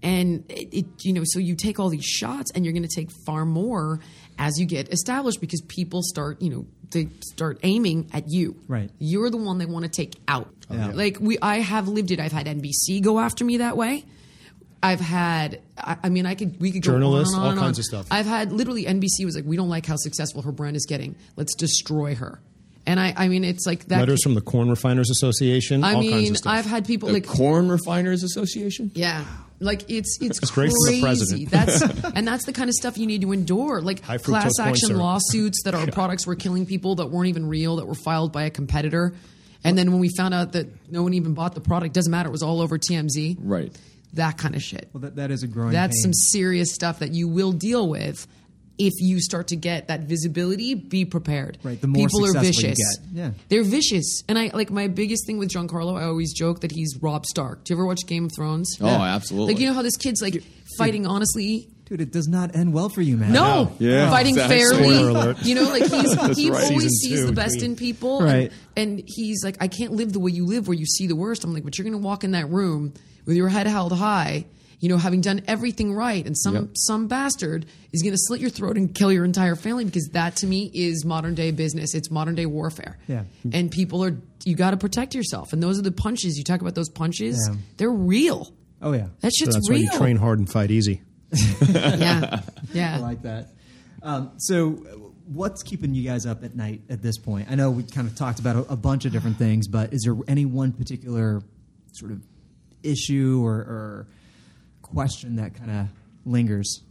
[0.04, 2.96] And it, it, you know, so you take all these shots and you're going to
[2.96, 4.00] take far more
[4.38, 8.56] as you get established because people start, you know, they start aiming at you.
[8.68, 8.90] Right.
[9.00, 10.50] You're the one they want to take out.
[10.70, 10.88] Oh, yeah.
[10.94, 12.20] Like we, I have lived it.
[12.20, 14.06] I've had NBC go after me that way.
[14.82, 17.52] I've had, I, I mean, I could, we could go Journalists, on and on all
[17.52, 17.66] and on.
[17.66, 18.08] kinds of stuff.
[18.12, 21.16] I've had literally NBC was like, we don't like how successful her brand is getting.
[21.36, 22.40] Let's destroy her.
[22.86, 24.00] And I, I mean, it's like that.
[24.00, 26.54] Letters from the Corn Refiners Association, I all mean, kinds of stuff.
[26.54, 28.92] I've had people The like, Corn Refiners Association.
[28.94, 29.26] yeah,
[29.60, 31.46] like it's it's Disgrace to the crazy.
[31.48, 31.52] president.
[31.52, 31.82] That's
[32.16, 35.02] and that's the kind of stuff you need to endure, like class action syrup.
[35.02, 38.44] lawsuits that our products were killing people that weren't even real, that were filed by
[38.44, 39.16] a competitor.
[39.64, 42.30] And then when we found out that no one even bought the product, doesn't matter.
[42.30, 43.38] It was all over TMZ.
[43.40, 43.76] Right.
[44.14, 44.90] That kind of shit.
[44.94, 45.72] Well, that, that is a growing.
[45.74, 46.14] That's pain.
[46.14, 48.28] some serious stuff that you will deal with
[48.78, 50.74] if you start to get that visibility.
[50.76, 51.58] Be prepared.
[51.64, 52.98] Right, the more people are successful you vicious.
[53.00, 53.08] get.
[53.14, 53.32] Yeah.
[53.50, 54.24] they're vicious.
[54.28, 56.00] And I like my biggest thing with Giancarlo.
[56.00, 57.64] I always joke that he's Robb Stark.
[57.64, 58.78] Do you ever watch Game of Thrones?
[58.80, 59.54] Oh, absolutely.
[59.54, 60.44] Like you know how this kid's like
[60.78, 61.68] fighting honestly.
[61.86, 62.02] dude.
[62.02, 63.32] It does not end well for you, man.
[63.32, 64.58] No, Yeah, fighting exactly.
[64.60, 65.36] fairly.
[65.42, 66.64] You know, like he's he right.
[66.66, 67.72] always Season sees two, the best Queen.
[67.72, 68.52] in people, Right.
[68.76, 71.16] And, and he's like, I can't live the way you live, where you see the
[71.16, 71.44] worst.
[71.44, 72.94] I'm like, but you're going to walk in that room
[73.26, 74.46] with your head held high,
[74.80, 76.68] you know, having done everything right, and some Yep.
[76.76, 80.36] some bastard is going to slit your throat and kill your entire family because that
[80.38, 81.96] to me is modern day business.
[81.96, 82.98] It's modern day warfare.
[83.08, 83.24] Yeah.
[83.52, 84.16] and people are
[84.46, 86.38] you got to protect yourself, and those are the punches.
[86.38, 87.58] You talk about those punches; Yeah.
[87.78, 88.54] they're real.
[88.82, 89.08] Oh yeah.
[89.22, 89.84] That So shit's that's why real.
[89.86, 91.02] you train hard and fight easy.
[91.70, 92.42] yeah,
[92.74, 92.96] yeah.
[92.96, 93.50] I like that.
[94.04, 94.72] Um, so,
[95.26, 97.48] what's keeping you guys up at night at this point?
[97.50, 100.04] I know we kind of talked about a, a bunch of different things, but is
[100.06, 101.42] there any one particular
[101.94, 102.22] sort of
[102.84, 104.08] issue or, or
[104.94, 105.88] question that kind of
[106.26, 106.82] lingers?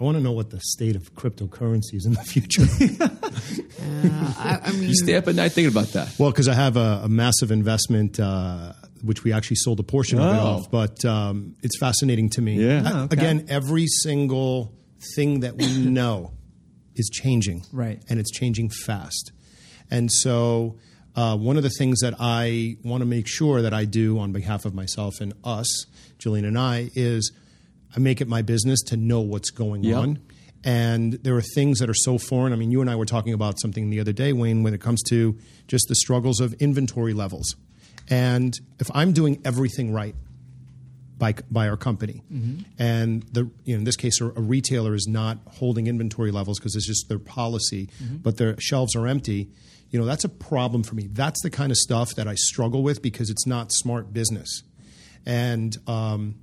[0.00, 2.62] I want to know what the state of cryptocurrency is in the future.
[4.38, 6.14] I, I mean, You stay up at night thinking about that.
[6.18, 10.18] well, because I have a, a massive investment, uh, which we actually sold a portion
[10.20, 10.46] of it Oh.
[10.46, 12.54] off, but um, it's fascinating to me.
[12.64, 12.82] Yeah.
[12.84, 13.16] Uh, Oh, okay.
[13.16, 14.72] Again, every single
[15.16, 16.32] thing that we know
[16.94, 17.64] is changing.
[17.72, 18.00] Right.
[18.08, 19.32] And it's changing fast.
[19.90, 20.76] And so,
[21.16, 24.30] uh, one of the things that I want to make sure that I do on
[24.32, 25.86] behalf of myself and us,
[26.18, 27.32] Jillian and I, is
[27.94, 29.96] I make it my business to know what's going Yep.
[29.96, 30.18] on.
[30.64, 32.52] And there are things that are so foreign.
[32.52, 34.80] I mean, you and I were talking about something the other day, Wayne, when it
[34.80, 35.38] comes to
[35.68, 37.54] just the struggles of inventory levels.
[38.10, 40.14] And if I'm doing everything right,
[41.18, 42.62] by by our company, mm-hmm.
[42.78, 46.58] and the you know in this case a, a retailer is not holding inventory levels
[46.58, 48.16] because it's just their policy, mm-hmm.
[48.18, 49.50] but their shelves are empty.
[49.90, 51.08] You know that's a problem for me.
[51.10, 54.62] That's the kind of stuff that I struggle with because it's not smart business,
[55.26, 56.36] and um,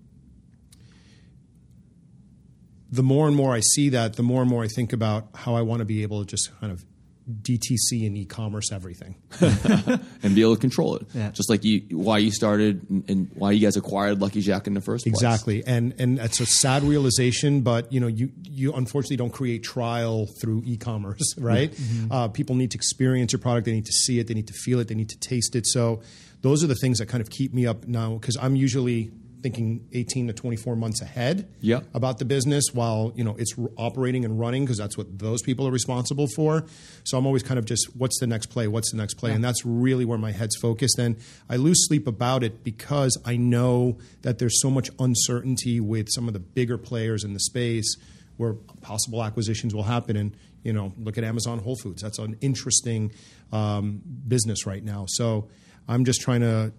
[2.92, 5.56] the more and more I see that, the more and more I think about how
[5.56, 6.86] I want to be able to just kind of
[7.30, 9.16] DTC and e-commerce everything.
[9.42, 11.08] and be able to control it.
[11.14, 11.32] Yeah.
[11.32, 14.76] Just like you, why you started and, and why you guys acquired Lucky Jack in
[14.76, 15.14] the first place.
[15.14, 19.64] Exactly, and and it's a sad realization, but you know, you you unfortunately don't create
[19.64, 21.74] trial through e-commerce, right?
[22.12, 24.54] Uh, people need to experience your product, they need to see it, they need to
[24.54, 25.66] feel it, they need to taste it.
[25.66, 26.04] So
[26.46, 29.88] those are the things that kind of keep me up now because I'm usually thinking
[29.94, 31.82] 18 to 24 months ahead Yeah.
[31.94, 35.68] about the business while you know it's operating and running because that's what those people
[35.68, 36.66] are responsible for.
[37.04, 38.68] So i'm always kind of just what's the next play?
[38.68, 39.32] What's the next play?
[39.34, 40.98] And that's really where my head's focused.
[41.00, 41.18] And
[41.50, 46.26] i lose sleep about it because i know that there's so much uncertainty with some
[46.28, 47.90] of the bigger players in the space
[48.38, 50.16] where possible acquisitions will happen.
[50.16, 50.30] And
[50.64, 52.02] you know look at amazon whole foods.
[52.02, 53.12] That's an interesting
[53.52, 55.06] um, business right now.
[55.08, 55.50] So
[55.88, 56.72] i'm just trying to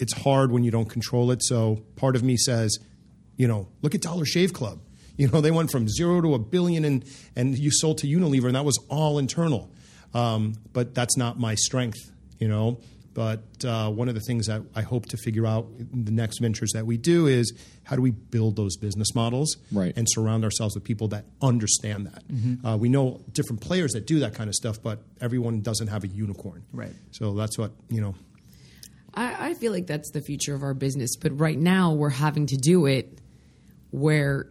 [0.00, 1.40] it's hard when you don't control it.
[1.44, 2.76] So part of me says,
[3.36, 4.80] you know, look at Dollar Shave Club.
[5.18, 7.04] You know, they went from zero to a billion, and
[7.36, 9.70] and you sold to Unilever, and that was all internal.
[10.14, 11.98] Um, but that's not my strength,
[12.40, 12.80] you know.
[13.14, 16.38] But uh, one of the things that I hope to figure out in the next
[16.40, 17.52] ventures that we do is
[17.84, 19.92] how do we build those business models Right.
[19.96, 22.22] and surround ourselves with people that understand that.
[22.66, 26.04] Uh, we know different players that do that kind of stuff, but everyone doesn't have
[26.04, 26.64] a unicorn.
[26.72, 26.94] Right.
[27.10, 28.14] So that's what you know.
[29.14, 32.46] I, I feel like that's the future of our business, but right now we're having
[32.46, 33.18] to do it
[33.90, 34.48] where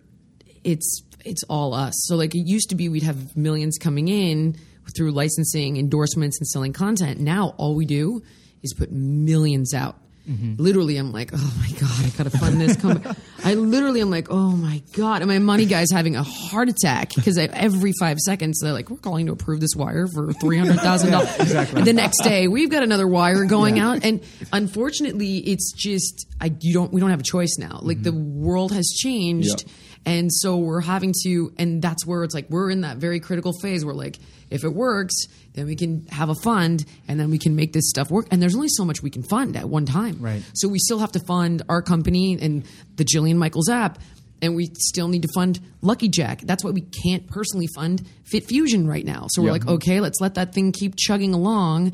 [0.64, 1.94] it's it's all us.
[2.08, 4.58] So like it used to be we'd have millions coming in
[4.96, 7.20] through licensing, endorsements, and selling content.
[7.20, 8.22] Now all we do
[8.62, 9.98] is put millions out.
[10.30, 10.62] Mm-hmm.
[10.62, 12.76] Literally, I'm like, oh my god, I gotta fund this.
[12.78, 13.02] Come,
[13.44, 17.16] I literally, am like, oh my god, and my money guy's having a heart attack
[17.16, 20.80] because every five seconds they're like, we're calling to approve this wire for three hundred
[20.80, 21.52] thousand dollars.
[21.74, 26.54] And the next day, we've got another wire going out, and unfortunately, it's just I
[26.60, 27.80] you don't we don't have a choice now.
[27.82, 28.04] Like mm-hmm.
[28.04, 29.66] the world has changed.
[29.66, 29.74] Yeah.
[30.06, 33.54] And so we're having to, and that's where it's like we're in that very critical
[33.62, 34.18] phase where, like,
[34.50, 35.14] if it works,
[35.54, 38.26] then we can have a fund and then we can make this stuff work.
[38.32, 40.18] And there's only so much we can fund at one time.
[40.20, 40.42] Right.
[40.56, 42.64] So we still have to fund our company and
[42.96, 44.00] the Jillian Michaels app.
[44.42, 46.42] And we still need to fund Lucky Jack.
[46.42, 49.28] That's why we can't personally fund Fit Fusion right now.
[49.30, 49.54] So we're Yeah.
[49.54, 51.92] like, okay, let's let that thing keep chugging along.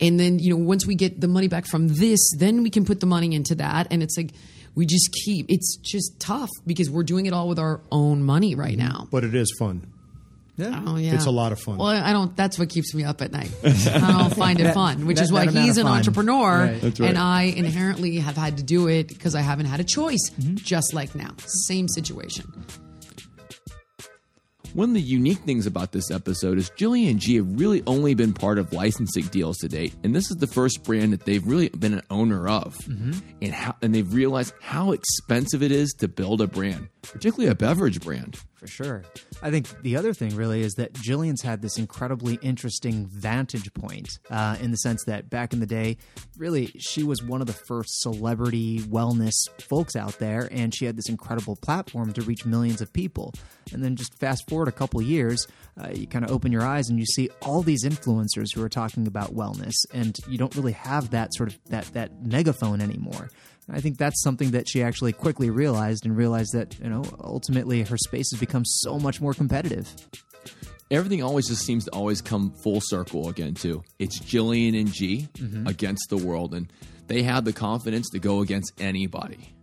[0.00, 2.84] And then, you know, once we get the money back from this, then we can
[2.84, 3.88] put the money into that.
[3.90, 4.30] And it's like,
[4.78, 8.54] we just keep, it's just tough because we're doing it all with our own money
[8.54, 9.08] right now.
[9.10, 9.86] But it is fun.
[10.56, 10.82] Yeah.
[10.86, 11.78] Oh yeah, It's a lot of fun.
[11.78, 12.36] Well, I don't.
[12.36, 13.50] That's what keeps me up at night.
[13.64, 15.96] I don't find it That- fun, which that- is why he's an fun.
[15.98, 16.80] entrepreneur, Right.
[16.80, 17.08] That's right.
[17.10, 20.30] and I inherently have had to do it because I haven't had a choice.
[20.30, 20.56] Mm-hmm.
[20.56, 21.30] Just like now,
[21.68, 22.52] same situation.
[24.78, 28.14] One of the unique things about this episode is Jillian and G have really only
[28.14, 31.44] been part of licensing deals to date, and this is the first brand that they've
[31.44, 33.10] really been an owner of, mm-hmm.
[33.42, 37.56] and how and they've realized how expensive it is to build a brand, particularly a
[37.56, 38.38] beverage brand.
[38.58, 39.04] For sure.
[39.40, 44.18] I think the other thing really is that Jillian's had this incredibly interesting vantage point
[44.30, 45.96] uh, in the sense that back in the day,
[46.36, 50.96] really, she was one of the first celebrity wellness folks out there, and she had
[50.96, 53.32] this incredible platform to reach millions of people.
[53.72, 55.46] And then just fast forward a couple years,
[55.80, 58.68] uh, you kind of open your eyes and you see all these influencers who are
[58.68, 63.30] talking about wellness, and you don't really have that sort of that that megaphone anymore.
[63.70, 67.82] I think that's something that she actually quickly realized and realized that, you know, ultimately
[67.82, 69.88] her space has become so much more competitive.
[70.90, 73.82] Everything always just seems to always come full circle again too.
[73.98, 75.66] It's Jillian and G mm-hmm.
[75.66, 76.72] against the world, and
[77.08, 79.54] they have the confidence to go against anybody.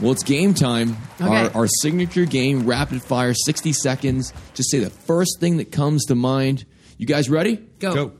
[0.00, 0.96] Well, it's game time.
[1.20, 1.46] Okay.
[1.46, 4.32] Our, our signature game, rapid fire, 60 seconds.
[4.54, 6.66] Just say the first thing that comes to mind.
[6.98, 7.56] You guys ready?
[7.56, 7.94] Go.
[7.94, 8.12] Go.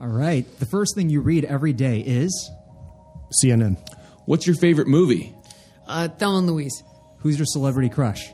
[0.00, 0.44] All right.
[0.58, 2.50] The first thing you read every day is
[3.42, 3.76] CNN.
[4.26, 5.34] What's your favorite movie?
[5.86, 6.82] Uh, Thelma and Louise.
[7.18, 8.32] Who's your celebrity crush?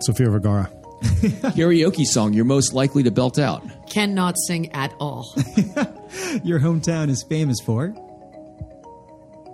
[0.00, 0.70] Sofia Vergara.
[1.02, 3.62] Karaoke song you're most likely to belt out.
[3.90, 5.34] Cannot sing at all.
[6.44, 7.94] Your hometown is famous for?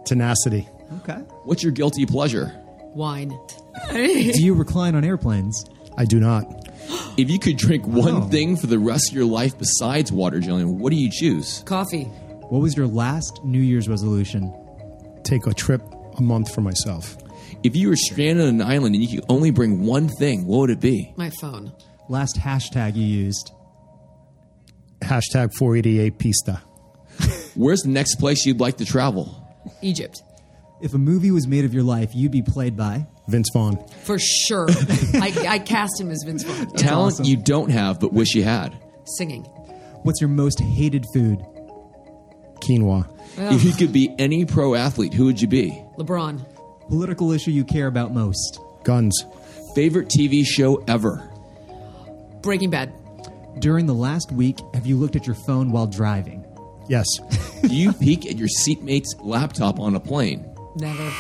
[0.05, 0.69] Tenacity.
[1.01, 1.15] Okay.
[1.45, 2.53] What's your guilty pleasure?
[2.95, 3.39] Wine.
[3.93, 5.65] Do you recline on airplanes?
[5.97, 6.60] I do not.
[7.17, 8.21] If you could drink one Oh.
[8.29, 11.63] thing for the rest of your life besides water, Jillian, what do you choose?
[11.67, 12.05] Coffee.
[12.49, 14.53] What was your last New Year's resolution?
[15.23, 15.83] Take a trip
[16.17, 17.17] a month for myself.
[17.63, 20.59] If you were stranded on an island and you could only bring one thing, what
[20.61, 21.13] would it be?
[21.17, 21.73] My phone.
[22.09, 23.53] Last hashtag you used?
[25.03, 26.63] Hashtag 488 Pista.
[27.55, 29.47] Where's the next place you'd like to travel?
[29.83, 30.23] Egypt.
[30.81, 33.07] If a movie was made of your life, you'd be played by?
[33.31, 33.83] Vince Vaughn.
[34.03, 34.67] For sure.
[35.15, 36.69] I, I cast him as Vince Vaughn.
[36.71, 36.77] Yeah.
[36.77, 37.25] Talent awesome.
[37.25, 38.77] you don't have but wish you had.
[39.17, 39.45] Singing.
[40.03, 41.39] What's your most hated food?
[42.61, 43.09] Quinoa.
[43.37, 45.83] If you could be any pro athlete, who would you be?
[45.99, 46.45] LeBron.
[46.89, 48.61] Political issue you care about most.
[48.85, 49.25] Guns.
[49.75, 51.31] Favorite TV show ever?
[52.43, 52.93] Breaking Bad.
[53.61, 56.45] During the last week, have you looked at your phone while driving?
[56.89, 57.07] Yes.
[57.63, 60.45] Do you peek at your seatmate's laptop on a plane?
[60.77, 61.13] Never.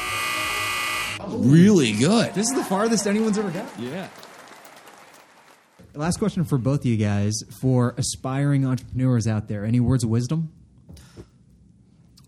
[1.39, 2.35] Really good.
[2.35, 3.66] This is the farthest anyone's ever got.
[3.78, 4.09] Yeah.
[5.95, 7.35] Last question for both of you guys.
[7.61, 10.53] For aspiring entrepreneurs out there, any words of wisdom?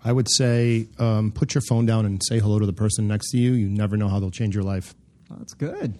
[0.04, 3.30] I would say um, put your phone down and say hello to the person next
[3.30, 3.52] to you.
[3.52, 4.94] You never know how they'll change your life.
[5.30, 5.96] That's good.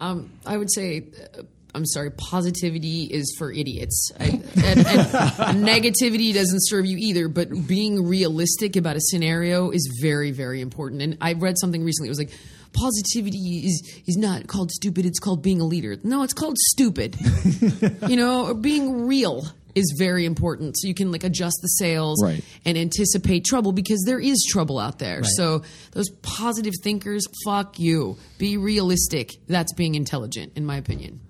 [0.00, 1.04] Um, I would say,
[1.36, 1.42] uh,
[1.78, 4.10] I'm sorry, positivity is for idiots.
[4.18, 4.84] I, and, and
[5.66, 11.00] negativity doesn't serve you either, but being realistic about a scenario is very, very important.
[11.02, 12.32] And I read something recently, it was like,
[12.72, 15.96] positivity is, is not called stupid, it's called being a leader.
[16.02, 17.16] No, it's called stupid.
[18.08, 22.42] you know, being real is very important so you can like adjust the sales Right.
[22.64, 25.22] and anticipate trouble because there is trouble out there.
[25.22, 25.62] So
[25.92, 28.16] those positive thinkers, fuck you.
[28.38, 29.30] Be realistic.
[29.46, 31.20] That's being intelligent, in my opinion.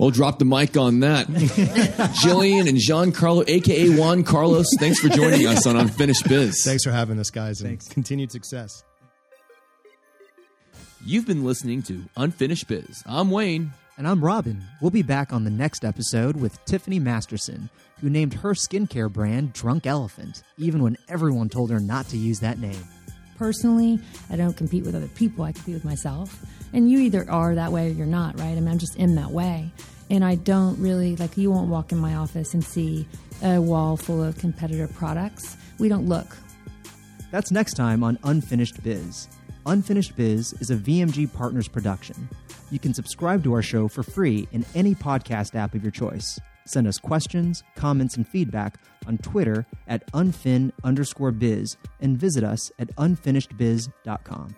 [0.00, 1.26] Well, drop the mic on that.
[2.24, 6.64] Jillian and Giancarlo, aka Juan Carlos, thanks for joining us on Unfinished Biz.
[6.64, 7.86] Thanks for having us, guys, and Thanks.
[7.86, 8.82] continued success.
[11.04, 13.02] You've been listening to Unfinished Biz.
[13.04, 13.72] I'm Wayne.
[13.98, 14.62] And I'm Robin.
[14.80, 17.68] We'll be back on the next episode with Tiffany Masterson,
[18.00, 22.40] who named her skincare brand Drunk Elephant, even when everyone told her not to use
[22.40, 22.82] that name.
[23.36, 23.98] personally,
[24.30, 25.44] I don't compete with other people.
[25.44, 26.42] I compete with myself.
[26.72, 28.50] And you either are that way or you're not, right?
[28.50, 29.72] I mean, I'm just in that way.
[30.10, 33.06] And I don't really, like, you won't walk in my office and see
[33.42, 35.56] a wall full of competitor products.
[35.78, 36.36] We don't look.
[37.30, 39.28] That's next time on Unfinished Biz.
[39.66, 42.28] Unfinished Biz is a VMG Partners production.
[42.70, 46.38] You can subscribe to our show for free in any podcast app of your choice.
[46.66, 52.70] Send us questions, comments, and feedback on Twitter at unfin underscore biz and visit us
[52.78, 54.54] at unfinishedbiz.com.